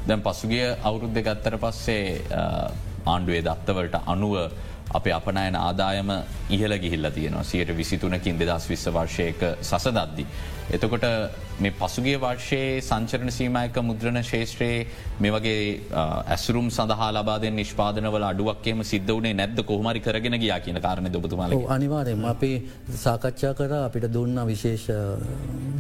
[0.07, 2.21] දැන් පසුගිය අවුරුද්ධ ගත්තර පස්සේ
[3.05, 4.35] ආණ්ඩුවේ දත්තවලට අනුව
[4.91, 6.09] අප අපනයන ආදායම
[6.49, 7.43] ඉහල ගිහිල්ල තියෙනවා.
[7.43, 10.25] සියට විසිතුනකින් දෙදස් විශ්ව වර්ෂයක සසදද්දි.
[10.71, 11.05] එතකොට
[11.59, 14.87] මේ පසුගේ වර්ෂයේ සංචරණ සීමයක මුද්‍රණ ශේෂත්‍රයේ
[15.19, 15.57] මේ වගේ
[16.27, 19.63] ඇසුරුම් සඳහා ලබාද නිෂ්පාදනවල අඩුවක්කේම සිද්ධ වනේ නැද්ද?
[19.63, 22.57] කොහමරි කරගෙන ගියා කියන කාරණ දොබතුමාල අනිවාරයම අපේ
[22.97, 24.87] සාකච්ඡා කර අපිට දුන්න විශේෂ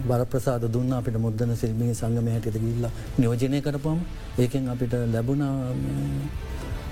[0.07, 4.01] බරප්‍රසාද දුන්න අපිට මුද්දන සිල්මිය සංගම හැටිද ගිල්ල නියෝජනය කරපුම්
[4.37, 5.45] ඒකෙන් අපිට ලැබුණ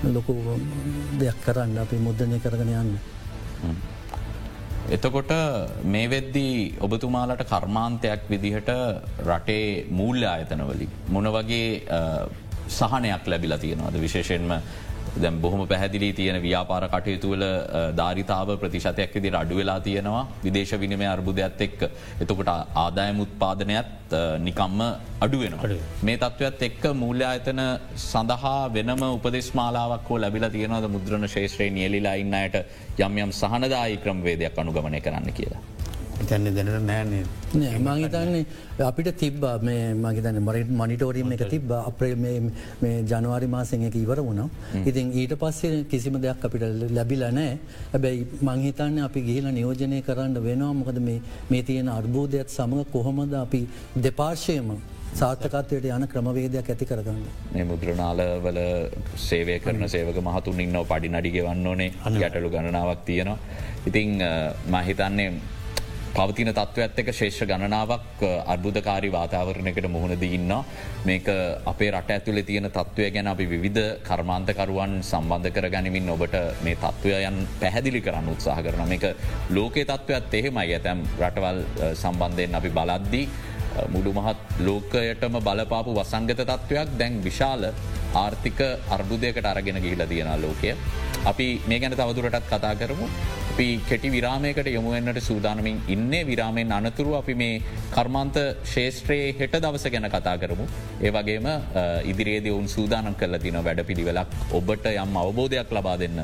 [0.04, 0.34] ලොකු
[1.20, 2.92] දෙයක් කරන්න අපි මුද්දනය කරගෙන යන්න.
[4.90, 5.32] එතකොට
[5.84, 6.54] මේ වෙද්දී
[6.86, 8.70] ඔබතුමාලට කර්මාන්තයක් විදිහට
[9.26, 10.88] රටේ මූල්‍ය ආයතනවලි.
[11.08, 11.68] මොන වගේ
[12.78, 14.52] සහනයක් ලැබිලා තියෙනවාද විශේෂෙන්ම
[15.20, 17.44] දැම් බොහොම පැහැදිලි තියෙන ව්‍යාපාර කටයුතුවල
[17.96, 21.80] ධාරිතාව ප්‍රතිශතයක් විදි අඩු වෙලා තියෙනවා විදේශ විනිමය අර්බුදයක්ත් එක්ක.
[22.22, 24.80] එතකොට ආදායම උත්පාදනයත් නිකම්ම
[25.20, 25.58] අඩුවෙන.
[26.02, 27.62] මේ තත්ත්වත් එක්ක මූල්‍යායතන
[28.06, 32.56] සඳහා වෙනම උපදෙස්මාලාවක් හෝ ලැබිල තියෙනවද මුද්‍රණ ශේෂත්‍රයේ නියලිලා ඉන්නයට
[32.98, 35.62] යම් යම් සහනදායි ක්‍රම් වේදයක් අනුගමනය කරන්න කියලා.
[36.22, 37.22] හිතන්න දැනට නෑනේ
[37.86, 38.44] මහිතන්නේ
[38.88, 44.48] අපිට තිබ්බ මේ මගේතන මරට මනිටෝරීම එක තිබ්බ අපේ මේ ජනවාරි මාසෙන් එක ඉවර වුණා.
[44.90, 46.64] ඉතින් ඊට පස්සේ කිසිම දෙයක් අපිට
[46.98, 47.58] ලැබිල නෑ.
[47.92, 50.72] හැබැයි මංහිතන්න අපි ගිහිල නියෝජනය කරන්න වෙනවා.
[50.80, 50.98] මොකද
[51.52, 53.62] මේ තියෙන අර්බෝධයත් සමඟ කොහොමද අපි
[54.06, 54.74] දෙපාර්ශයම
[55.20, 57.24] සාර්ථකත්වයට යන ක්‍රමවේදයක් ඇති කරගන්න.
[57.54, 58.60] මේ මුද්‍රනාලවල
[59.28, 61.90] සේවය කරන සේවක මහතුන් ඉන්න පඩි නඩිග වන්න ඕනේ.
[62.20, 63.38] ගැටලු ගණනාවක් තියෙනවා.
[63.88, 64.22] ඉතිං
[64.74, 65.32] මහිතන්නේ
[66.12, 68.20] පවතින තත්ත්ව ඇත්තක ශේෂ ගණනාවක්
[68.52, 70.52] අර්බුදකාරි වාතාවරණයකට මුහුණද ඉන්න
[71.08, 71.28] මේක
[71.64, 77.38] අපේ රට ඇතුලේ තියෙන තත්ත්වය ගැන අපි විධ කර්මාන්තකරුවන් සම්බන්ධ කර ගැනමින් ඔබට මේ තත්ත්වයන්
[77.60, 79.06] පැහැදිලි කරන්න උත්සාහ කරන මේක
[79.50, 80.74] ලෝකේ තත්ත්වයක්ත් එහෙමයි.
[80.74, 81.62] ඇතැම් රටවල්
[81.94, 83.24] සම්බන්ධයෙන් අපි බලද්දී
[83.94, 87.62] මුළු මහත් ලෝකයටම බලපාපු වසංගත තත්ත්වයක් දැන් විශාල
[88.14, 90.74] ආර්ථික අර්බුදයකට අරගෙන ගිහිල තියෙන ලෝකය.
[91.24, 93.06] අපි මේ ගැන තවදුරටත් කතා කරමු.
[93.52, 100.08] අපි කෙටි විරාමයකට යොමුුවන්නට සූදානමින් ඉන්නේ විරාමයෙන් අනතුරු අපි මේ කර්මාන්ත ශේෂත්‍රයේ හෙට දවස ගැන
[100.10, 100.66] කතා කරමු.
[101.00, 101.48] ඒවගේම
[102.04, 106.20] ඉදිරියේද ඔවුන් සූදානම් කල තින වැඩ පිළිවෙලක් ඔබට යම් අවබෝධයක් ලබා දෙන්න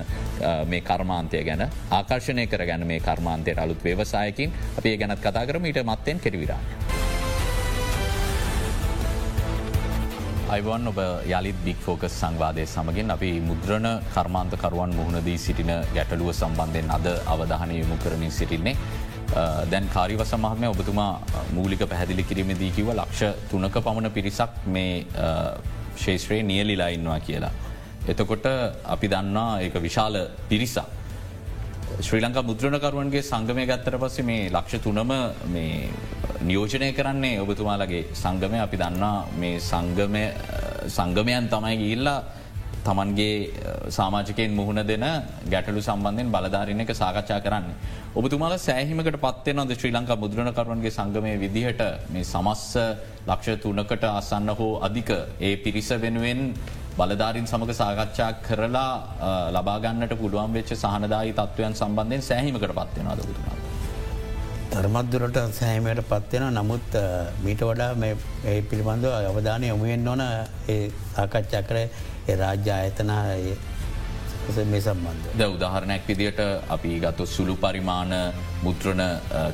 [0.67, 5.85] මේ කර්මාන්තය ගැන ආකර්ශණය කර ගැන මේ කර්මාන්තයට අලුත් ව්‍යවසායකින් අපේ ගැනත් කතා කරම ඊට
[5.85, 6.63] මත්තෙන් කෙරවිරා.
[10.49, 17.07] අයිවන් ඔබ යළිත් බික් ෆෝකස් සංවාදය සමගින් අපි මුද්‍රණ කර්මාන්තකරුවන් මුහුණදී සිටින ගැටලුව සම්බන්ධයෙන් අද
[17.27, 18.75] අවධානය යොමු කරමින් සිටින්නේ.
[19.71, 21.11] දැන් කාරිවස මහත්මය ඔබතුමා
[21.53, 25.05] මූලික පැහැදිලි කිරීමදී කිව ලක්ෂ තුනක පමණ පිරිසක් මේ
[25.97, 27.53] ශේෂත්‍රයේ නියලිලා ඉන්නවා කියලා.
[28.09, 28.47] එතකොට
[28.87, 30.17] අපි දන්නා ඒ විශාල
[30.49, 30.98] පිරිසක්.
[31.99, 35.11] ශ්‍රී ලංකා මුද්‍රණකරුවන්ගේ සංගමය ගත්තර පස්සේ මේ ලක්ෂ තුනම
[36.49, 39.57] නියෝජනය කරන්නේ ඔබතුමාලගේ සංගමය අපි දන්නා මේ
[40.89, 42.19] සංගමයන් තමයි ගිල්ලා
[42.87, 43.35] තමන්ගේ
[43.91, 45.07] සාමාජකයෙන් මුහුණ දෙන
[45.53, 47.67] ගැටලු සම්බන්ධයෙන් බලධාරණ එක සාකච්ඡා කරන්න.
[48.15, 51.83] ඔබතුමාල සෑහිමකට පත්වය නොද ශ්‍රී ලංකා මුද්‍රණකරුවන්ගේ සංගමය විදිහට
[52.15, 52.79] මේ සමස්ස
[53.27, 56.43] ලක්ෂ තුනකට අසන්න හෝ අධික ඒ පිරිස වෙනුවෙන්
[56.99, 58.93] බලධාරින් සමඟ සාකච්ඡා කරලා
[59.57, 63.57] ලබාගන්නට පුළුවන් වෙච්ච සහනදායි තත්ත්වයන් සම්බන්ධයෙන් සෑහිමකට පත්වෙනවාද බුතුමා.
[64.73, 66.97] ධර්මත්දුරට සෑමයට පත්වෙන නමුත්
[67.45, 68.11] මීට වඩා
[68.53, 70.23] ඒ පිළිබඳව අවධානය යොමුුවෙන් ඕන
[70.75, 70.79] ඒ
[71.15, 71.79] සාකච්ඡා කර
[72.43, 73.13] රාජ්‍ය ආයතන
[74.73, 75.25] මේ සම්බන්ධ.
[75.39, 76.41] ද උදාහරණයක් විදිට
[76.75, 78.13] අපි ගත්තු සුළු පරිමාණ
[78.67, 79.03] මුද්‍රණ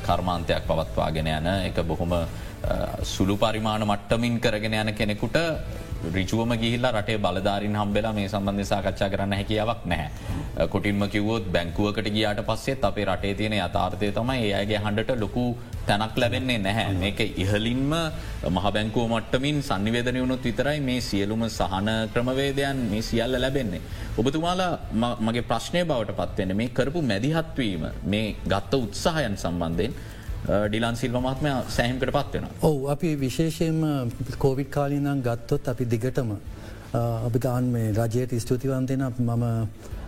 [0.07, 2.13] කර්මාන්තයක් පවත්වාගෙන යන එක බොහොම
[3.13, 5.37] සුළු පරිමාණ මට්ටමින් කරගෙන යන කෙනෙකුට
[6.15, 10.67] රිචුවම ගිහිල්ලා රටේ බලධාරින් හම්බෙලා මේ සම්බන්ධ සාකච්ඡා කරන්න හැකියාවක් නැහැ.
[10.73, 15.45] කොටින්ම කිවොත් බැංකුවකට ගියාට පස්සේ අපේ රටේ තියෙන අතාර්ථය තමයි ඒයගේ හන්ඩට ලොකු
[15.87, 16.93] තැනක් ලැබෙන්නේ නැහැ.
[16.95, 17.93] මේක ඉහලින්ම
[18.49, 23.81] මහ බැංකුව මට්ටමින් සංනිවේදනය වුණුත් විතරයි මේ සියලුම සහන ක්‍රමවේදයන් මේ සියල්ල ලැබෙන්නේ.
[24.17, 24.73] ඔබතුමාලා
[25.21, 29.95] මගේ ප්‍රශ්නය බවට පත්වෙන මේ කරපු මැදිහත්වීම මේ ගත්ත උත්සාහයන් සම්බන්ධයෙන්
[30.45, 32.43] Uh, ඩිලන් සිල්ව මහත්මය සෑහිමකට පත්වෙන.
[32.61, 36.37] ඔවු අපි විශේෂයෙන්ම කෝවිඩ් කාලිනම් ගත්තොත් අපි දිගටම uh,
[37.27, 39.45] අපි ගාන් මේ රජයට ස්තුතිවන්තෙන මම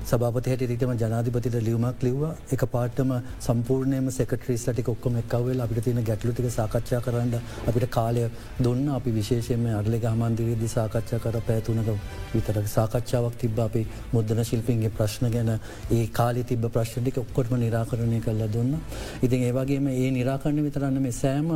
[0.09, 2.21] සභාපති හැටිටම ජනාධිපතිට ලියුමක් ලිව්ව.
[2.55, 3.09] එක පාටම
[3.47, 7.33] සම්පූර්ණයම සෙකටරිස් ලටි ඔක්කොම එක්කවල් අපිට තියෙන ගැටලුටික සාකච්ඡා කරන්න
[7.69, 8.23] අපිට කාලය
[8.65, 8.85] දුන්න.
[8.97, 11.89] අපි විශේෂයම අඩලෙ හමන්දිරේදි සාකච්ඡා කර පැතුනක
[12.33, 13.81] විතර සාකච්ඡාවක් තිබ අපි
[14.13, 15.51] මුද්දන ශිල්පින්ගේ ප්‍රශ්න ගැන
[15.91, 18.73] ඒ කාලි තිබ ප්‍රශ්ටික ඔක්කොටම නිරාකරණය කරල දුන්න.
[19.21, 21.51] ඉතින් ඒවගේම ඒ නිරාකරණ විතරන්න මේ සෑම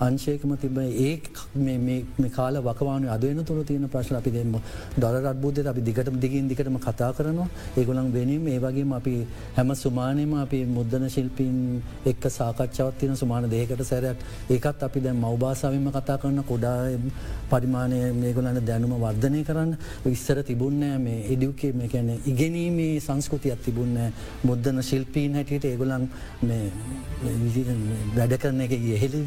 [0.00, 1.12] අංශයකම තිබ ඒ
[2.30, 4.56] කාල වකවාන අදන තුර තියෙන ප්‍රශ්න අපි දෙම
[4.98, 7.50] දොර අත්බුද්ධ අපි දිගට දිගින් දිකටම කතා කරනවා.
[7.76, 9.14] ඒගොල ගොලන් වෙනීම ඒ වගේම අපි
[9.54, 14.16] හැම සුමානයම අපි මුද්දන ශිල්පීන් එක් සාකච්ඡාවත්තින සුමාන දේකට සැරයක්.
[14.48, 16.78] ඒකත් අපි දැන් මවබාසාවම කතා කරන්න කොඩා
[17.50, 19.72] පරිමාණය මේගොලන්න දැනුම වර්ධනය කරන්න
[20.04, 23.96] විස්සර තිබුන්නෑ මේ එඩියුකේ මේ කැන ඉගෙනීමේ සංස්කෘතියක් තිබුන්න
[24.42, 26.08] මුද්දන ශිල්පීන් හැටියට ඒගොලන්
[28.16, 29.22] වැඩ කරන එක යෙහෙලි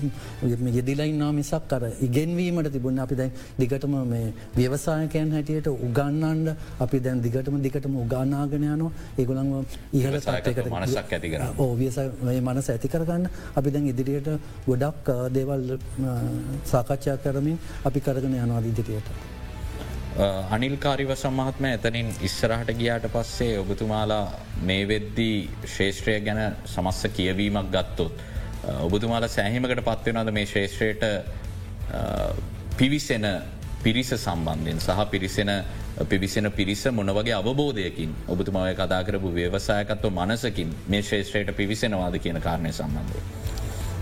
[0.72, 7.58] යෙදිලයින්නා මිසක් කර ඉගෙන්වීමට තිබුණ අපි දැන් දිගටම මේ ව්‍යවසායකයන් හැටියට උගන්නන්ඩ අපි දැන් දිගටම
[7.60, 11.98] දිගටම උගන්නාගෙන යනවා ඒගොළන්ව ඉහල සාතයකට මනසක් ඇති ඕවියස
[12.42, 14.30] මනස ඇති කරගන්න අපි දැන් ඉදිරියට
[14.68, 15.66] ගොඩක් දේවල්
[16.66, 19.10] සාකච්ඡා කරමින් අපි කරගෙන යනවා ඉදිරියට.
[20.52, 24.24] අනිල්කාරිව සම්මහත්ම එතනින් ඉස්සරහට ගියාට පස්සේ ඔබතුමාලා
[24.64, 28.26] මේ වෙද්දී ශේෂත්‍රය ගැන සමස්ස කියවීමක් ගත්තොත්.
[28.82, 31.04] ඔබතුමාලා සෑහිමකට පත්වෙනද මේ ශේෂත්‍රයට
[32.78, 33.26] පිවිසෙන
[33.84, 35.52] පිරිස සම්බන්ධයෙන් සහ පිරිසෙන
[36.06, 43.20] පිවිසෙන පිරිස මොනවගේ අවබෝධයකින් ඔබතුමාව කතා කරපු ව්‍යවසායකත්ව මනසකින් මේ ශේෂත්‍රයට පිවිසෙනවාද කියන කාරණය සම්බන්ධය.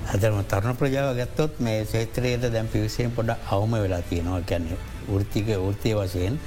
[0.07, 4.77] ඇතරම තරුණ ප්‍රජාව ගත්තොත් මේ ශේත්‍රයට දැම් පිවිසයෙන් පොඩ අවම වෙලා තියෙනවා කැන්නේ
[5.13, 6.39] ෘතික ෘතිය වශයෙන්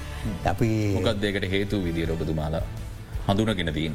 [0.46, 2.64] අපි මොකක්දකට හේතු විදිර ඔබතුමාලා
[3.28, 3.94] හඳුනගෙන තිීන්.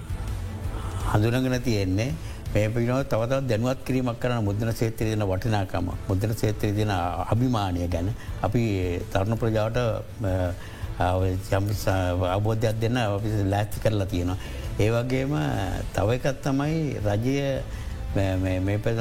[1.11, 2.09] හඳුනගෙන තියෙන්නේ
[2.55, 6.91] මේ පිනව තවත දැනුවත් කිරීමක් කරන මුද්‍රන සේත්‍රය දෙන වටිනාකම මුද්‍රන සේත්‍රය දෙන
[7.31, 8.07] අභිමානය ගැන
[8.41, 8.61] අපි
[9.11, 9.79] තරුණ ප්‍රජාවට
[12.29, 12.99] අවබෝධයක් දෙන්න
[13.45, 14.37] ලෑස්ති කරලා තියෙනවා.
[14.79, 15.33] ඒ වගේම
[15.93, 17.35] තව එකත් තමයි රජය
[18.15, 18.91] මේ පෙ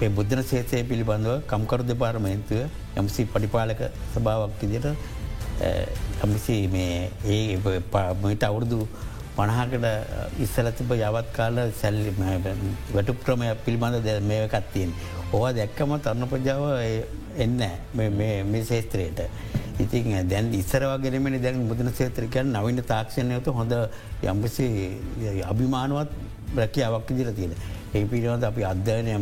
[0.00, 2.60] ඒ බුද්ධන සේතය පිළිබඳව කම්කරු දෙපාර්මයන්තුව
[2.96, 3.80] යම්සි පටිපාලක
[4.14, 4.88] සභාවක් විදිට
[6.20, 7.58] කමිසි මේ ඒ
[8.22, 8.80] මට අවුරුදු
[9.38, 12.12] පණහකට ඉස්සලතිබ යවත් කාල සැල්ලි
[12.94, 14.90] වැටු ක්‍රමය පිළිබඳ ද මේකත්තියෙන්.
[15.32, 16.64] ඕවා දැක්කම තරුණ ප්‍රජාව
[17.44, 17.60] එන්න
[18.18, 19.20] මේ ශේත්‍රයට.
[19.78, 23.74] ඉතින් දැන් ඉස්සරවාගෙනමනි දැන් මුදන සේත්‍රකයන් නවින්න තාක්ෂණයතු හොඳ
[24.32, 24.66] යම්පසි
[25.52, 26.10] අභිමානුවත්
[26.56, 27.52] රැකියාවක් දිර තියෙන.
[27.94, 29.12] ඒ පිළිබඳ අපි අධ්‍යයනය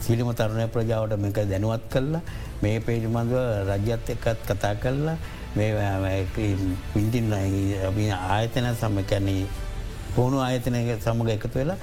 [0.00, 2.22] සිලිම තරුණය ප්‍රජාවට මේක දැනුවත් කරලා
[2.62, 3.36] මේ පිළිබඳව
[3.68, 4.74] රජ්‍යත් එක්කත් කතා
[5.56, 5.70] කරලා
[6.92, 7.32] පින්ටින්
[8.12, 9.46] ආයතන සම්මකැන්නේ
[10.14, 11.78] පුුණු ආයතනය සමඟ එකතු වෙලා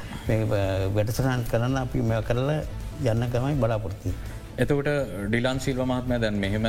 [0.95, 2.61] වැඩසරහන් කරන්න අපි මෙ කරලා
[3.03, 4.13] යන්න කමයි බලාපොරති.
[4.55, 4.87] එතකට
[5.25, 6.65] ඩිලන් සිල්ව මහත්මය දැන් මෙහෙම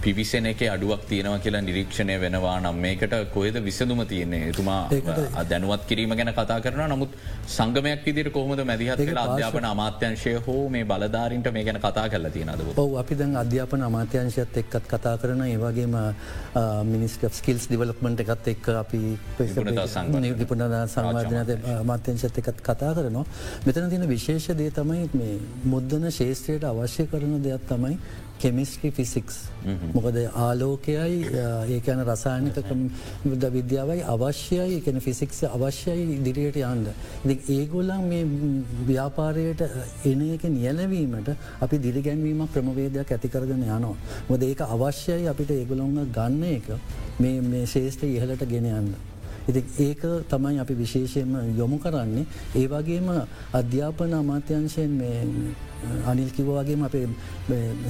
[0.00, 4.48] පිවිසෙන එක අඩුවක් තියෙනවා කියලා නිරීක්ෂණය වෙනවා නම් මේකට කොයද විසඳුම තියන්නේ?
[4.48, 4.88] එතුමා
[5.44, 7.14] දැනුවත් කිරීම ගැන කතා කරන නමුත්
[7.48, 12.64] සංගමයක් විදිර කොහොමද මැදිහත් කියලා අධ්‍යාපන අමාත්‍යංශය හෝ මේ බලධාරින්ට මේ ගැන කතා කරලා තියෙනද
[12.76, 15.96] ඔව අපි දැන් අධ්‍යාපන අමාත්‍යංශයත් එක්කත් කතා කරන ඒවගේම
[16.84, 19.02] මිනිස්ක ස්කිල්ස් ඩිවලප්මට එකත් එක් අපි
[20.18, 23.24] නිපුණ සංවාධනත අමාත්‍යංශත් එකත් කතා කරනවා.
[23.66, 27.96] මෙතන තින විශේෂ දේ තමයි මේ මුද්දන ශේෂත්‍රයට අවශ්‍ය අවශ්‍ය කරන දෙයක් තමයි
[28.42, 29.36] කෙමිස්ට්‍රි ෆිසික්ස්
[29.94, 31.18] මොකද ආලෝකයයි
[31.76, 32.58] ඒකන රසායනික
[33.34, 36.88] ද විද්‍යාවයි අවශ්‍යයි එකන ෆිසික්ස අවශ්‍යයි ඉදිරියට යන්ද.
[37.48, 38.24] ඒගොල්ලන් මේ
[38.90, 39.62] ව්‍යාපාරයට
[40.04, 41.28] එන එක නියලවීමට
[41.60, 43.94] අපි දිරිගැන්වීම ක්‍රමවේදයක් ඇතිකරගෙන යනවා.
[44.30, 46.66] මොද ඒක අවශ්‍යයි අපිට ඒගොලොන්ග ගන්න එක
[47.20, 49.17] මේ ශේෂ්ඨ ඉහලට ගෙන යන්න.
[49.48, 52.26] ඉති ඒක තමයි අපි විශේෂයෙන්ම යොමු කරන්නේ.
[52.60, 53.08] ඒ වගේම
[53.60, 54.94] අධ්‍යාපන අමාත්‍යංශයෙන්
[56.10, 56.96] අනිල් කිවවාගේම අප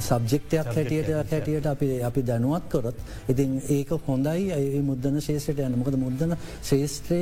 [0.09, 2.97] සබ්ජෙක්ටයක් හැටියට හැටියට අපි අපි දැනුවත් කොරත්
[3.31, 4.51] ඉතින් ඒක හොඳයි.
[4.57, 6.37] ඒ මුද්දන ශේෂයට යන මොකද මුද්දන
[6.69, 7.21] ශේෂත්‍රය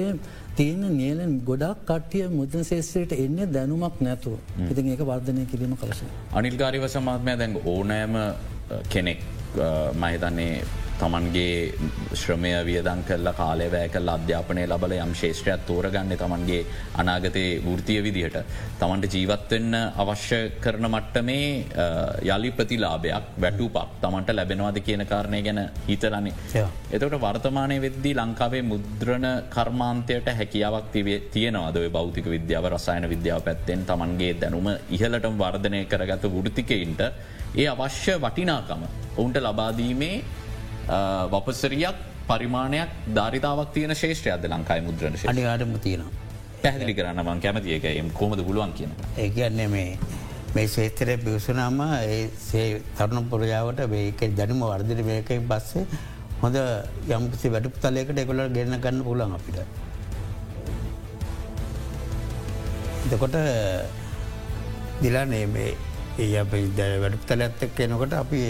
[0.58, 4.38] තියෙන නියලෙන් ගොඩක් කට්ටිය මුද්දන ශේෂත්‍රයට එන්න දැනුමක් නැතුව.
[4.72, 6.04] ඉතින් ඒක වර්ධනය කිරීම කලශ.
[6.34, 8.14] අනිල්ගාරිව සමාත්මය දැන් ඕනෑම
[8.94, 9.20] කෙනෙක්
[10.02, 10.54] මහිතන්නේ
[11.00, 11.74] තමන්ගේ
[12.14, 16.62] ශ්‍රමය වියදන් කල්ල කාලය වැෑ කල් අධ්‍යාපනය ලබල යම් ශේෂත්‍රයක් තෝරගන්න තමන්ගේ
[16.96, 18.38] අනාගතයේ වෘතිය විදිහට.
[18.80, 21.46] තමන්ට ජීවත්වෙන්න අවශ්‍ය කරන මට්ටමේ
[22.28, 26.34] යළි ප්‍රතිලාභයක් වැටුපක් තමන්ට ලැබෙනවාද කියන කාරණය ගැන හිතරන්නේ.
[26.92, 30.92] එතකට වර්තමානය වෙද්දී ලංකාවේ මුද්‍රණ කර්මාන්තයට හැකියාවක්
[31.32, 37.02] තියෙනවාද බෞතික විද්‍යාව රසායන විද්‍යාව පැත්තෙන් තමන්ගේ දැනුම ඉහලට වර්ධනය කරගත වෘතිකයින්ට
[37.56, 38.82] ඒ අවශ්‍ය වටිනාකම
[39.18, 40.16] ඔවුන්ට ලබාදීමේ
[40.88, 41.98] වපසරියක්
[42.28, 46.14] පරිමාණයක් ධරිතාවක් තියන ශේෂත්‍රයද ලංකායි මුද්‍රණ අනිවාටම තියෙනවා.
[46.64, 48.92] පැහදිලි කරන්න මං කැමතියකයම් කොමද පුළුවන් කියන.
[49.18, 49.98] ඒ කියන්නේ මේ
[50.56, 55.86] මේ ශේත්‍රය පිවසනාම ඒ තරුණ පුරජාවට මේක දැනුම වර්ධන මේකයි බස්සේ
[56.42, 56.58] හොඳ
[57.10, 59.60] යම්පසි වැඩපු තලයකට එකොල ගෙන්න්න ගන්න පුලන් අපිට.
[63.06, 63.38] එතකොට
[65.02, 65.70] දිලානේ මේ
[66.20, 68.42] ඒ අප වැඩපු තලඇත්තක් එනකොට අපි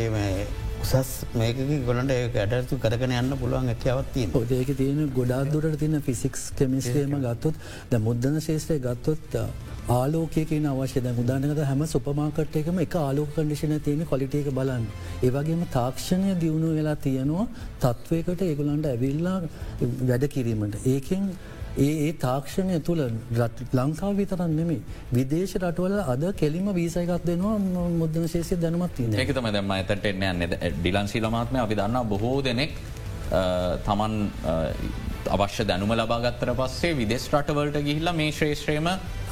[0.95, 7.15] උසස් මේක ගොලට ඇඩතු කරගෙන යන්න පුළුවන් ඇකවත්ති ඒක තියෙන ගොඩා දුරට තින ෆිසික්ස් කෙමිස්ටේම
[7.26, 7.56] ගත්තොත්
[7.91, 9.36] ද මුද්දන ශේෂත්‍රය ගත්තොත්
[9.89, 14.88] ආලෝකයක අවශ්‍ය ද මුදානකද හැම සුපමාකට් එකම එක ආලෝක කඩිෂන තියෙන කොලිටේක බලන්න.
[15.23, 17.47] ඒවගේම තාක්ෂණය දියුණු වෙලා තියෙනවා
[17.84, 19.38] තත්ත්වයකට ඒගොලන්ට ඇවිල්ලා
[20.10, 20.80] වැඩ කිරීමට.
[20.86, 21.30] ඒකෙන්
[21.78, 23.02] ඒ ඒ තාක්ෂණය තුළ
[23.74, 24.80] ලංකාව විතරන් නෙමේ
[25.12, 27.58] විදේශ රටවල අද කෙලිම වීසයකත් දෙනවා
[27.96, 32.74] මුද්දන ශේෂය දැනමත් තින ඒකතම දැම ඇතට එන්න ඩිලන්සි ලමාත්මය අපි දන්න බොහෝ දෙනෙක්
[33.86, 34.16] තමන්
[35.27, 38.88] අවශ්‍ය දැනුම ලබාගත්තර පස්සේ විදෙස් රටවලට ගිහිල්ලා මේ ශ්‍රේෂ්‍රයම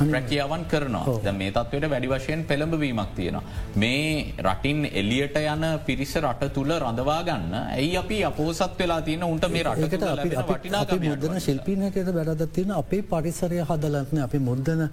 [0.05, 1.17] රැකියාවන් කරනවා.
[1.19, 3.37] ද මේ තත්වයට වැඩි වශයෙන් පෙළඹවීමක් තියෙන.
[3.75, 9.47] මේ රටින් එලියට යන පිරිස රට තුළ රඳවා ගන්න ඇයි අපි අපෝසත් වෙලා තියන උන්ට
[9.49, 14.89] මේ රට මුදන ශිල්පීනයට වැරදත් තියෙන අපේ පරිසරය හදලත්න අපි මුද්දන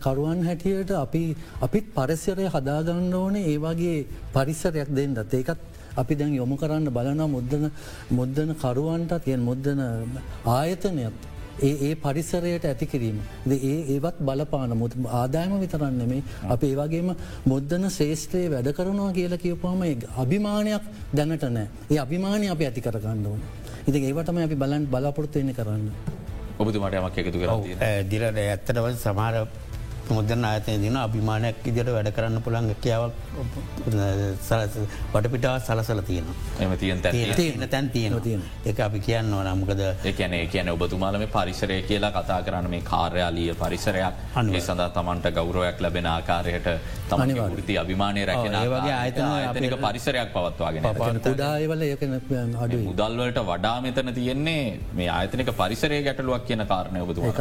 [0.00, 1.22] කරුවන් හැටියට අපි
[1.60, 5.34] අපිත් පරිසරය හදාගන්න ඕන ඒවාගේ පරිසරයක් දෙන්නත්.
[5.34, 7.70] ඒකත් අපි දැන් යොමු කරන්න බලන මුද්දන
[8.10, 9.80] මුද්දන කරුවන්ට තියෙන් මුද්දන
[10.46, 11.14] ආයතනයක්.
[11.60, 13.18] ඒ ඒ පරිසරයට ඇති කිරීම.
[13.48, 17.14] ඒ ඒවත් බලපාන මුත් ආදායම විතරන්න මේ අප ඒවගේම
[17.46, 19.82] මුද්දන ශේෂත්‍රයේ වැඩ කරනවා කියලා කියපුවාම
[20.16, 23.40] අභිමානයක් දැනට නෑ ඒ අභිමානය අප ඇති කරගන්න ඕන.
[23.88, 25.86] ඉති ඒවටම අපි බලන් බලාපොරත්තු එන්න කරන්න.
[26.58, 27.50] ඔබතුමට යමක් එකතු කර
[28.10, 29.34] දිරට ඇත්තටව සමාර
[30.10, 33.12] මුදන අතය දින අභිමානයක් ඉදිට වැඩ කරන්න පුළන් කියාවක්
[35.12, 36.26] වටපිටා සලසල තියෙන
[36.60, 38.42] එම තියන් තියෙන තැන් තියෙන තියෙන.
[38.64, 44.14] එක අපි කියන්න නමුකද එකන කියන ඔබතුමාලම පරිසරය කියලා කතා කරන්න මේ කාර්යාලීය පරිසරයක්.
[44.34, 46.68] අනුව සඳ තමන්ට ගෞරවයක් ලැබෙන ආකාරයට
[47.10, 50.82] තමනි ෘති අභිමානය රැකෙන වගේ ආයතනක පරිසරයක් පවත්වාගෙන
[51.84, 52.02] ඒක
[52.58, 57.32] අඩු මුදල්වලට වඩා මෙතන තියෙන්නේ මේ ආයතනක පරිසරය ගැටලුවක් කියන කාරණය ඔබතුමා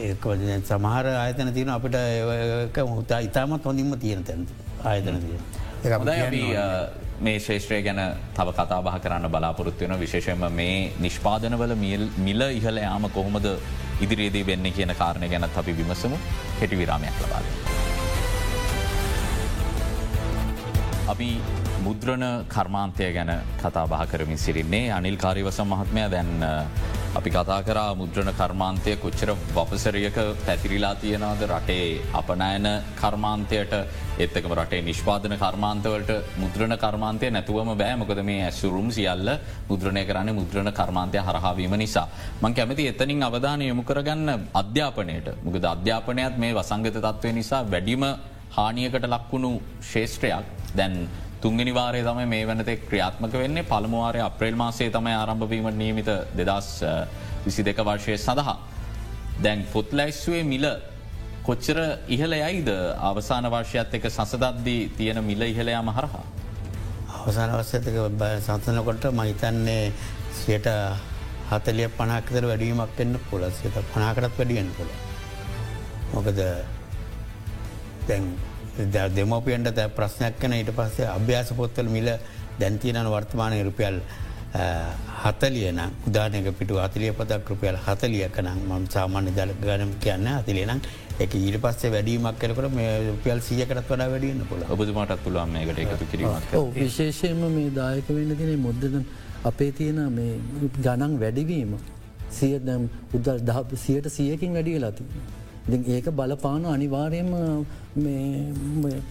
[0.00, 4.46] ඒ සමහර ආයතන තියන අපිට මුතා ඉතාමත් හොඳින්ම තියෙන තැන
[4.84, 6.50] ආයතන තිය
[7.20, 8.00] මේ ශේෂත්‍රය ගැන
[8.36, 11.74] තව කතා බහ කරන්න බලාපොරොත්තු වෙන විශේෂම මේ නිෂ්පාදනවල
[12.26, 13.46] මිල ඉහල යාම කොහොමද
[14.00, 16.16] ඉදිරියේදී වෙන්න කියන කාරණය ගැනත් අපි විමසමු.
[16.60, 17.44] හෙටි විරාමයක් ලබාද.
[21.14, 21.28] අපි
[21.86, 23.32] මුද්‍රණ කර්මාන්තය ගැන
[23.62, 26.10] කතා බහ කරමින් සිරින්නේ අනිල් කාරිවස මහත්මය.
[26.10, 26.30] දැන්
[27.12, 31.42] අපි කතා කරා මුද්‍රණ කර්මාන්තය කොච්චර වපසරියක පැතිරිලා තියෙනවාද?
[31.46, 33.72] රටේ අපනෑන කර්මාන්තයට
[34.18, 37.96] එත්තකම රටේ නිෂ්පාදන කර්මාන්තවලට මුද්‍රණ කර්මාන්තය නැතුවම බෑ.
[37.96, 39.28] මොකද මේ ඇසුරුම් සියල්ල
[39.68, 42.08] මුද්‍රණය කරන්න මුද්‍රණ කර්මාන්තය හරහාවීම නිසා.
[42.40, 45.28] මං කැමති එතනින් අවධානය යොමු කරගන්න අධ්‍යාපනයට.
[45.44, 48.08] මුකද අධ්‍යාපනයත් මේ වසංගත තත්වය නිසා වැඩිම
[48.50, 49.52] හානියකට ලක්වුණු
[49.82, 50.44] ශේෂත්‍රයක්
[50.74, 50.96] දැන්
[51.42, 56.68] තුන්ගනි වාරය තම මේ වනතේ ක්‍රියාත්මක වෙන්නේ පළමුවාරය අප්‍රේල් මාසේ තමයි ආරම්භවීම නීමිත දෙදස්
[57.44, 58.56] විසි දෙක වර්ශය සඳහා.
[59.38, 60.66] දැන් පොත්ලැයිස්වේ මිල
[61.42, 61.78] කොච්චර
[62.08, 62.68] ඉහල යයිද
[63.02, 66.24] අවසාන වර්ෂයත් එක සසදද්දී තියෙන මිල ඉහලයාම හරහා.
[67.16, 67.96] අවසාන වස්සතක
[68.40, 69.92] සසනකොට මහිතන්නේ
[70.34, 70.68] සියට
[71.50, 74.92] හතලිය පනාකතර වැඩීමක් එන්න පුල සිත පනාකරත් වැඩියෙන් පුළ.
[76.14, 76.38] මොකද
[78.08, 78.24] දැන්
[79.16, 82.08] දෙමෝපියන්ට තැ ප්‍රශ්නයක් කන ඊට පස්සේ අභ්‍යාස පොත්තල මිල
[82.58, 84.00] දැන්තියනන වර්තමානය රුපියල්
[85.22, 90.80] හතලියන උදානක පිටු අතිලිය පදක් රුපියල් හතලියකනම් මම සාමාන්‍ය දල ගනම් කියන්න අතිලියනම්
[91.20, 96.08] එක ඊට පස්සේ වැඩීමක් කරකට මේ රුපියල් සියකටත් වඩා වැඩියන්න පුළ ඔබතුමාටත් පුළුවන් මේකට එකතු
[96.12, 96.52] කිරීමක්.
[96.74, 99.04] විශේෂයෙන්ම මේ දායක වෙන්න තිනේ මුද්දන
[99.44, 100.38] අපේ තියෙන මේ
[100.78, 101.76] ගණන් වැඩිවීම
[102.30, 102.56] සිය
[103.14, 105.04] උදල් දහ සියට සියකින් වැඩිය ලති.
[105.70, 107.30] ඒක බලපාන අනිවාරයම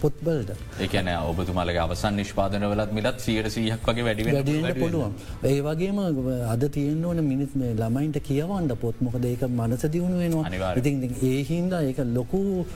[0.00, 0.50] පොත්බලට
[0.80, 5.14] ඒකන ඔබතුමාලගේ අවසන් නිෂ්පාදනවලත් මිලත් සියට සීහක් වගේ වැඩි වැඩ පුළුවන්.
[5.44, 6.00] ඒ වගේම
[6.54, 9.00] අද තියෙන්න්න ඕන මිනිත් මේ ළමයින්ට කියවන්ට පොත්.
[9.00, 10.74] මොකද ඒක මනස දියුණු වෙනවා.
[10.76, 10.92] ඉති
[11.22, 12.66] ඒ හින්දා ඒක ලොකු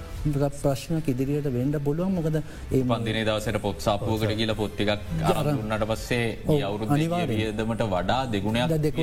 [0.63, 2.15] ප්‍රශ්නයක් ඉදිරියට වෙන්ඩ පුළුවන්.
[2.15, 2.41] මොකද
[2.73, 4.91] ඒ පන්දිනේ දවසට පොත් සාපුවකට කියල පොත්තිකක්
[5.35, 9.01] අරන්නට පස්සේ අවුරු අනිවාර්යදමට වඩා දෙගුණයක් දෙක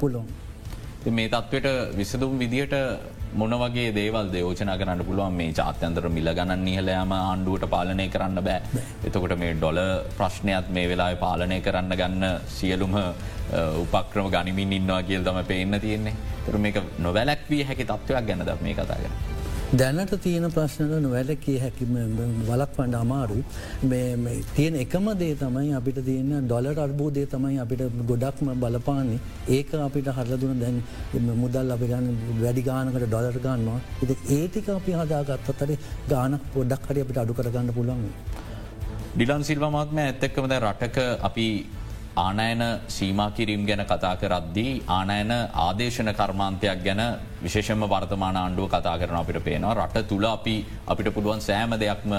[0.00, 0.26] පුළුවන්.
[1.12, 2.74] මේ තත්වට විසදුම් විදියට
[3.34, 8.84] මොන වගේ දේවල් දයෝචන කරන්න පුළුවන් මේ ජාත්‍යන්තර මිල ගණන් නිහලයම ආණ්ඩුවට පාලනය කරන්න බෑ.
[9.06, 9.80] එතකොට මේ ඩොල
[10.18, 12.96] ප්‍රශ්නයක් මේ වෙලා පාලනය කරන්න ගන්න සියලුම
[13.82, 16.14] උපක්‍රම ගනිමින් ඉන්නවා කියල් තම පේන්න තියෙන්නේ
[16.46, 19.12] තර මේක නොවැලැක්වී හැකි තත්ත්වයක් ගැනද මේ කතාගෙන.
[19.76, 21.90] දැනට තියෙන ප්‍රශ්නල නොවැලකේ හැකිම
[22.48, 23.42] වලක් වඩ අමාරුයි.
[24.56, 29.20] තියෙන එකම දේ තමයි අපිට තියෙන ඩොලට අර්බෝධය තමයි අපිට ගොඩක්ම බලපාන්නේ.
[29.48, 30.82] ඒක අපිට හරලදුන දැන්
[31.42, 33.80] මුදල් අපි ගන්න වැඩි ගානකට ඩොලර් ගන්නවා.
[34.02, 35.76] එති ඒටික අපි හදාගත්තතර
[36.08, 38.06] ගානක් පොඩක් හරි අපිට අඩු කරගන්න පුළන්.
[39.16, 40.96] ඩිලන් සිල්වමාත්ම ඇත්තක්කමද රටක
[41.28, 41.46] අපි
[42.18, 45.32] ආනයන සීමකිරීම් ගැන කතා කරද්දී ආනයන
[45.64, 47.02] ආදේශන කර්මාන්තයක් ගැන
[47.44, 50.56] විශේෂම වර්තමාන ආණ්ඩුව කතා කරන අපිට පේනවා රට තුළ අපි
[50.86, 52.12] අපිට පුළුවන් සෑම දෙයක්ම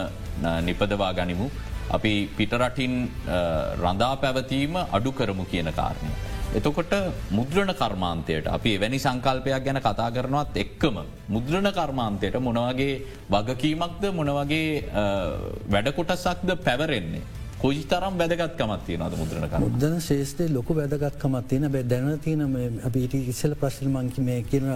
[0.68, 1.48] නිපදවා ගනිමු.
[1.90, 2.94] අපි පිටරටින්
[3.84, 6.12] රඳා පැවතීම අඩු කරමු කියන කාරණය.
[6.58, 6.94] එතකොට
[7.32, 10.96] මුද්‍රණ කර්මාන්තයට අපි එවැනි සංකල්පයක් ගැන කතා කරනවත් එක්කම.
[11.28, 14.70] මුද්‍රණ කර්මාන්තයට මොනවගේ වගකීමක්ද මොනවගේ
[15.74, 17.39] වැඩකොටසක්ද පැවරෙන්නේ.
[17.62, 22.44] කොයි තරම් වැදගත්කමත් තියනද මුද්‍රණ මුද්දන ශේෂ්‍රය ලොක වැදගත්කමත් තියෙන බැ දැන තියන
[22.90, 24.68] අපිට ඉස්සල ප්‍රශ්න මංකි මේ කියන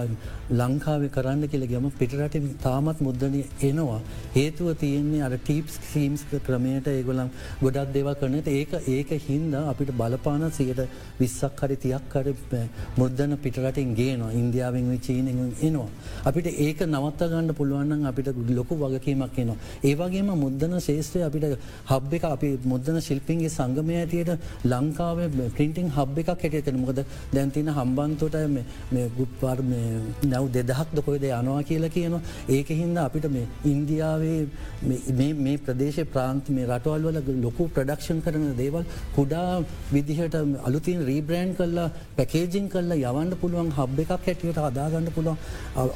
[0.60, 4.00] ලංකාව කරන්න කියලගම පිටරටින් තාමත් මුද්දන එනවා.
[4.34, 7.30] හේතුව තියෙන්නේ අර ටීප්ස් සීම්ස් ක්‍රමයට ඒගොලම්
[7.62, 10.84] ගොඩක් දෙව කරනට ඒක ඒක හින්ද අපිට බලපාන සියට
[11.22, 12.28] විස්සක් හරි තියක් හර
[13.00, 15.88] මුද්දන පිටරටින් ගේනවා ඉන්දියාවෙන් චීනෙන් එනවා.
[16.28, 18.30] අපිට ඒක නවත්ත ගන්න පුළුවන්න අපිට
[18.60, 19.58] ලොකු වගකීමක් එනවා.
[19.88, 21.50] ඒවගේම මුද්දන ශේෂත්‍රය අපිට
[21.88, 24.32] හබ් එක අපි මුද්දන ශිල්පින්ගේ සංගමය ඇතියට
[24.66, 25.18] ලංකාව
[25.58, 27.00] පින්ටිං හබ් එකක් හැටියතන මොකද
[27.34, 28.36] දැන්තින හම්බන්තොට
[29.18, 29.58] ගුප්වාර්
[30.24, 32.22] නැව් දෙදහක් දොකොයිද යනවා කියලා කියනවා.
[32.48, 34.40] ඒක හින්ද අපිට මේ ඉන්දියාවේ
[35.44, 38.84] මේ ප්‍රදේශ ප්‍රාන්ති මේ රටවල් වල ලොකු ප්‍රඩක්ෂන් කරන දේවල්
[39.16, 39.48] කුඩා
[39.92, 40.36] විදිහට
[40.68, 45.38] අලුතින් රීබ්‍රෑන්් කල්ලා පැකේජිං කල්ලා යවන්න පුළුවන් හබ් එකක් හැටියට අදාගන්න පුළුවන්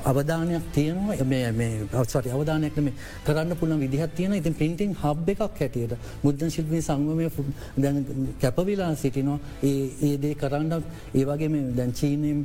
[0.05, 1.17] අවධානයක් තියෙනවා.
[1.95, 2.95] අවසට අවධානයක් මේ
[3.27, 7.29] කරන්න පුළුවන් විදිහත් තියෙන ඉතින් පින්ටිං හබ් එකක් හැටියට මුද්දන් ශිල්ප මේ සංගමය
[7.79, 7.97] දැන්
[8.43, 9.39] කැපවිලා සිටිනවා.
[9.65, 10.73] ඒ දේ කරන්න
[11.15, 11.49] ඒවගේ
[11.79, 12.41] දැන් චීනයම්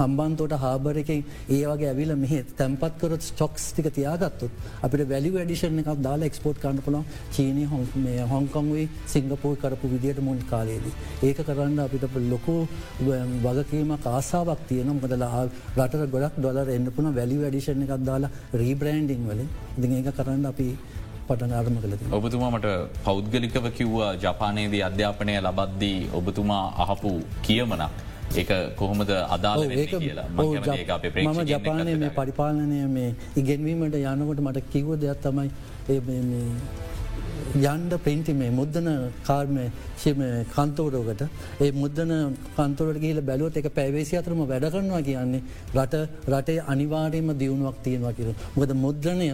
[0.00, 4.52] හම්බන්තෝට හාබර එක ඒ වගේ ඇවිල මෙහ තැන්පත් කරත් ස්ටොක්ස් ටික තියාගත්තුත්
[4.82, 7.04] අපිට වැලි වැඩිෂන් එකක් දාලා එක්ස්පෝට් කන්න පුළන්
[7.36, 7.80] චීනය හො
[8.32, 10.94] හොංකොන්වේ සිංගපෝ කරපු විදියට මුල් කාලයේදී.
[11.22, 12.56] ඒක කරන්න අපිට ලොකු
[13.46, 15.42] වගකීම කාසාාවක් තියනම් කදලා
[15.78, 19.48] රට ගොඩක් ඩොලර් එන්න පුන වැලි වැඩිෂන් එකක් දාලා රීබ්‍රන්ඩිං වලින්.
[19.78, 20.68] ඉදි ඒක කරන්න අපි
[21.30, 22.68] පටන අරම කළ ඔබතුමාමට
[23.08, 27.12] පෞද්ගලිකව කිව්වා ජපානයේදී අධ්‍යාපනය ලබද්දී ඔබතුමා අහපු
[27.48, 27.82] කියමනක්.
[28.40, 32.10] ඒක කොහොමද අදාල මම ජපානය මේ.
[32.18, 33.10] පරිපාලනය මේ
[33.40, 35.50] ඉගෙන්වීමට යනකොට මට කිව්ව දෙයක් තමයි
[35.88, 36.00] ඒ
[37.54, 38.88] යන්ඩ පෙන්ටි මේ මුද්දන
[39.28, 39.56] කාර්ම
[40.02, 40.20] ශම
[40.54, 41.22] කන්තෝරෝකට
[41.60, 42.12] ඒ මුද්දන
[42.56, 45.42] කන්තොරට ගේල බැලුවත් එක පැවේසි අතරම වැඩ කරනවා කියන්නේ
[45.76, 45.94] රට
[46.32, 48.34] රටේ අනිවාර්යම දියුණුවක් තියෙනවා කියර.
[48.56, 49.28] මොකද මුද්‍රණය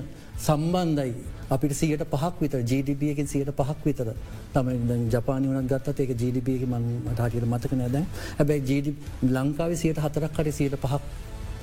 [0.47, 1.13] සම්බන්ධයි
[1.51, 4.09] අපිට සියට පහක් විතර ජීඩිපියකින් සියට පහක් විතර
[4.55, 4.71] තම
[5.11, 7.97] ජපානි වනත් ගත්තත් ඒක ජීඩිපියක මට හටියට මතක නෑද
[8.39, 8.97] හැබැයි ජීඩි
[9.31, 11.03] ලංකාවේ සියට හතරක් කට සියට පහක්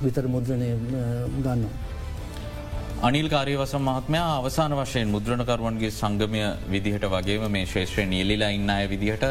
[0.02, 0.70] විතර මුද්‍රණය
[1.38, 1.72] ගන්නවා.
[3.02, 9.24] අනිල් කාරයවසම් මහත්මයා අවසාන වශයෙන් මුද්‍රණකරුවන්ගේ සංගමය විදිහට වගේම මේ ශේෂත්‍රය නියලිලා ඉන්න අය විදිහට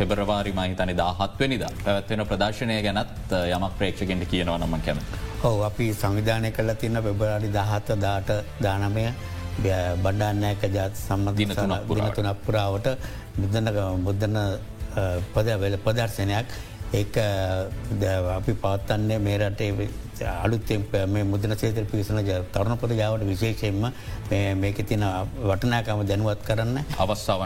[0.00, 5.20] පෙබරවාරි මහිතනි දාහත්වනිද පැවත්වෙන ප්‍රදර්ශනය ගැනත් යමක් ප්‍රේක්ෂකෙන්ට කියනව නම කැමති.
[5.48, 8.30] ඔව අපි සංවිධානය කල තින්න පෙබරාඩි දහත දාට
[8.66, 9.06] දානමය
[9.62, 12.18] බණ්ඩාන්නෑක ජාත සම්ම දින තුනක් පුරාවට.
[12.18, 12.88] තුනක් පුරාවට
[13.40, 13.70] මුදන
[14.06, 14.36] මුදන
[15.34, 16.48] පද වෙල ප්‍රදර්ශනයක්
[16.92, 17.04] ඒ
[18.30, 19.88] අපි පවත්තන්නේ මේ රටේ
[20.36, 22.18] අලුත්තෙන් මේ මුදන සේතර පිරිසන
[22.52, 23.84] තරුණ පොද ජාවට විශේෂයෙන්ම
[24.56, 25.04] මේක තින
[25.42, 26.78] වටනාකම දැනුවත් කරන්න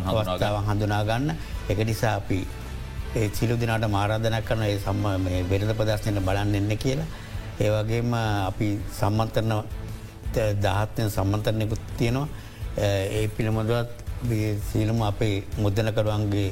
[0.01, 0.31] හඳුනාගන්න.
[0.31, 1.35] අවස්ථාව හඳුනාගන්න
[1.69, 2.39] එක නිසා අපි
[3.15, 7.07] ඒ සිලු දිනාට මාරාධන කරන ඒ සම්ම මේ වෙරද ප්‍රදර්ශනයට බලන්න එන්න කියලා.
[7.61, 9.53] ඒවගේම අපි සම්මන්තරන
[10.59, 12.29] දහත්වය සම්මන්තරණයකුත් තියෙනවා
[12.79, 13.93] ඒ පිළිමොදුවත්
[14.69, 16.49] සීලම අපේ මුද්දනකරුවන්ගේ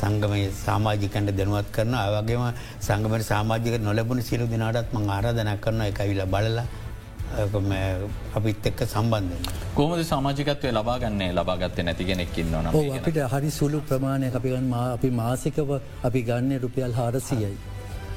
[0.00, 2.44] සංගමය සාමාජිකන්ට දැනුවත් කරන අවගේම
[2.80, 6.66] සංගමට සාමාජික නොලබුණ සිරු දිනාටත් මං ආරාධන කරන එක විල බලලා
[8.36, 9.48] අපිත් එක්ක සම්බන්ධන්න.
[9.74, 15.70] කොමද සමාජිකත්වය ලබාගන්නේ ලබාගත්තේ නැතිගෙනෙක්කින්න නොන අපිට හරි සුළු ප්‍රමාණය අපි ගන්න මා- අපි මාසිකව
[16.02, 17.50] අපි ගන්න රුපියල් හාරසියයි.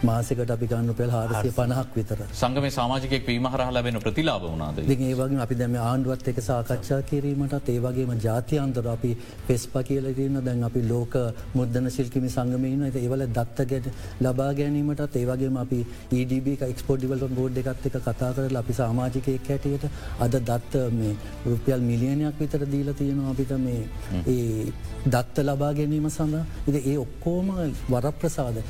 [0.03, 2.19] මාසකට අපි ගන්න රුපියල් හාරසිය පණහක් විතර.
[2.33, 4.45] සංගම සාමාජිකෙක් වීමහර ලබෙන ප්‍රතිලාබ.
[4.85, 9.11] ඉතින් ඒ වගේ අපි දැම ආණ්ඩුවත් එක සාකච්ඡා කිරීමටත් ඒ වගේම ජාතියන්තර අපි
[9.47, 11.17] පෙස්ප කියලරන්න දැන් අපි ලෝක
[11.53, 13.87] මුද්දන ශිල්කිමි සංගමීන ඒවල දත්ත ගැට
[14.21, 15.79] ලබා ගැනීමටත් ඒවගේම අපි
[16.13, 19.85] EDB එක්ස්පෝඩ් ඩිවල්ට බෝඩ් එකත් එක කතා කරල අපි සාමාජිකයෙක් හැටියට
[20.19, 23.81] අද දත්ත මේ රුපියල් මිලියනයක් විතර දීල තියෙනවා අපිට මේ
[24.27, 24.67] ඒ
[25.07, 27.49] දත්ත ලබා ගැනීම සඳහා ඉති ඒ ඔක්කෝම
[27.89, 28.61] වරප්‍රසාද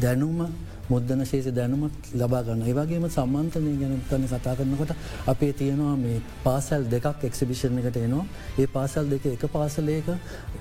[0.00, 0.40] දැනුම
[0.88, 4.92] මුද්දන ශේෂ දැනුමත් ලබාගන්න ඒවගේම සම්මන්තනය ගැන තන කතා කරනකොට
[5.26, 8.26] අපේ තියෙනවා මේ පාසැල් දෙකක් එක්සිබිෂණ එකට එනවා
[8.56, 10.12] ඒ පාසල් දෙක එක පාසලයක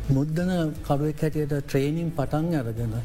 [0.09, 2.95] මුද්දන කරුවෙක් හැටියට ට්‍රේනිම් පටන් අරගෙන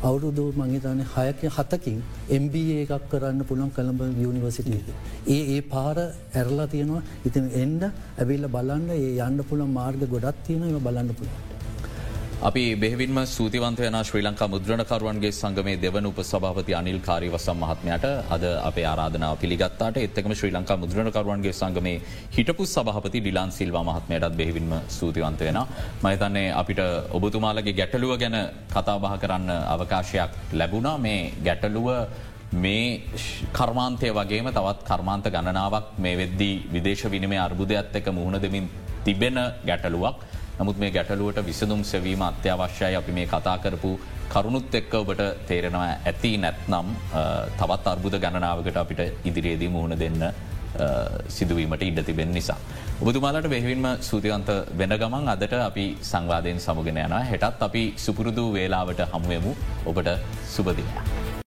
[0.00, 1.98] අවුරුදු මංහිතන හයක හතකින්
[2.36, 4.88] MBA එකක් කරන්න පුළන් කළඹ යනිවසිටියක.
[5.26, 5.96] ඒ ඒ පාර
[6.34, 11.32] ඇරලා තියෙනවා ඉතින් එන්ඩ ඇවිල්ල බලන්න ඒ යන්න පුළන් මාර්ග ගොඩත් තියෙන ඒව බලන්න පුළ.
[12.44, 18.84] අපි බෙහිවින්ම සූතිවන්තයන ශ්‍රී ලංකා මුද්‍රණකරුවන්ගේ සංගමේ දෙවන උප සභාපති අනිල් කාරීවසම් මහත්මයට අද අපේ
[18.84, 21.94] ආරාධනාව පිළිගත්තාට එත්තකම ශ්‍රී ලංකා මුද්‍රණකරුවන්ගේ සංගමේ
[22.36, 25.58] හිටපු සභහපති ඩිලාන් සිල්වා මහත්මයටත් බෙහිවින්ම සූතිවන්තයන
[26.04, 26.82] මහිතන්නේ අපිට
[27.18, 28.36] ඔබතුමාලගේ ගැටලුව ගැන
[28.74, 30.96] කතාබහ කරන්න අවකාශයක් ලැබුණා.
[30.98, 31.88] මේ ගැටලුව
[32.56, 32.86] මේ
[33.54, 38.68] කර්මාන්තය වගේම තවත් කර්මාන්ත ගණනාවක් මේ වෙද්දී විදේශ විනිමේ අර්බුදයක්ත් එක මුහුණ දෙමින්
[39.04, 40.16] තිබෙන ගැටලුවක්.
[40.58, 43.90] නමුත් මේ ගැටලුවට විසඳුම් සැවීම අත්‍යවශ්‍යයි අපි මේ කතා කරපු
[44.28, 47.22] කරුණුත් එක්ක ඔබට තේරෙනවා ඇති නැත්නම් අ,
[47.58, 50.32] තවත් අර්බුද ගණනාවකට අපිට ඉදිරියේදී මුහුණ දෙන්න අ,
[51.28, 52.58] සිදුවීමට ඉඩ තිබෙන නිසා.
[53.00, 59.54] ඔබතුමාලට බෙහිවින්ම සූතිවන්ත වෙන ගමන් අදට අපි සංවාධයෙන් සමුගෙන යනවා හෙටත් අපි සුපුරුදු වේලාවට හමුවමු
[59.86, 60.10] ඔබට
[60.48, 61.34] සුබදිනයක්.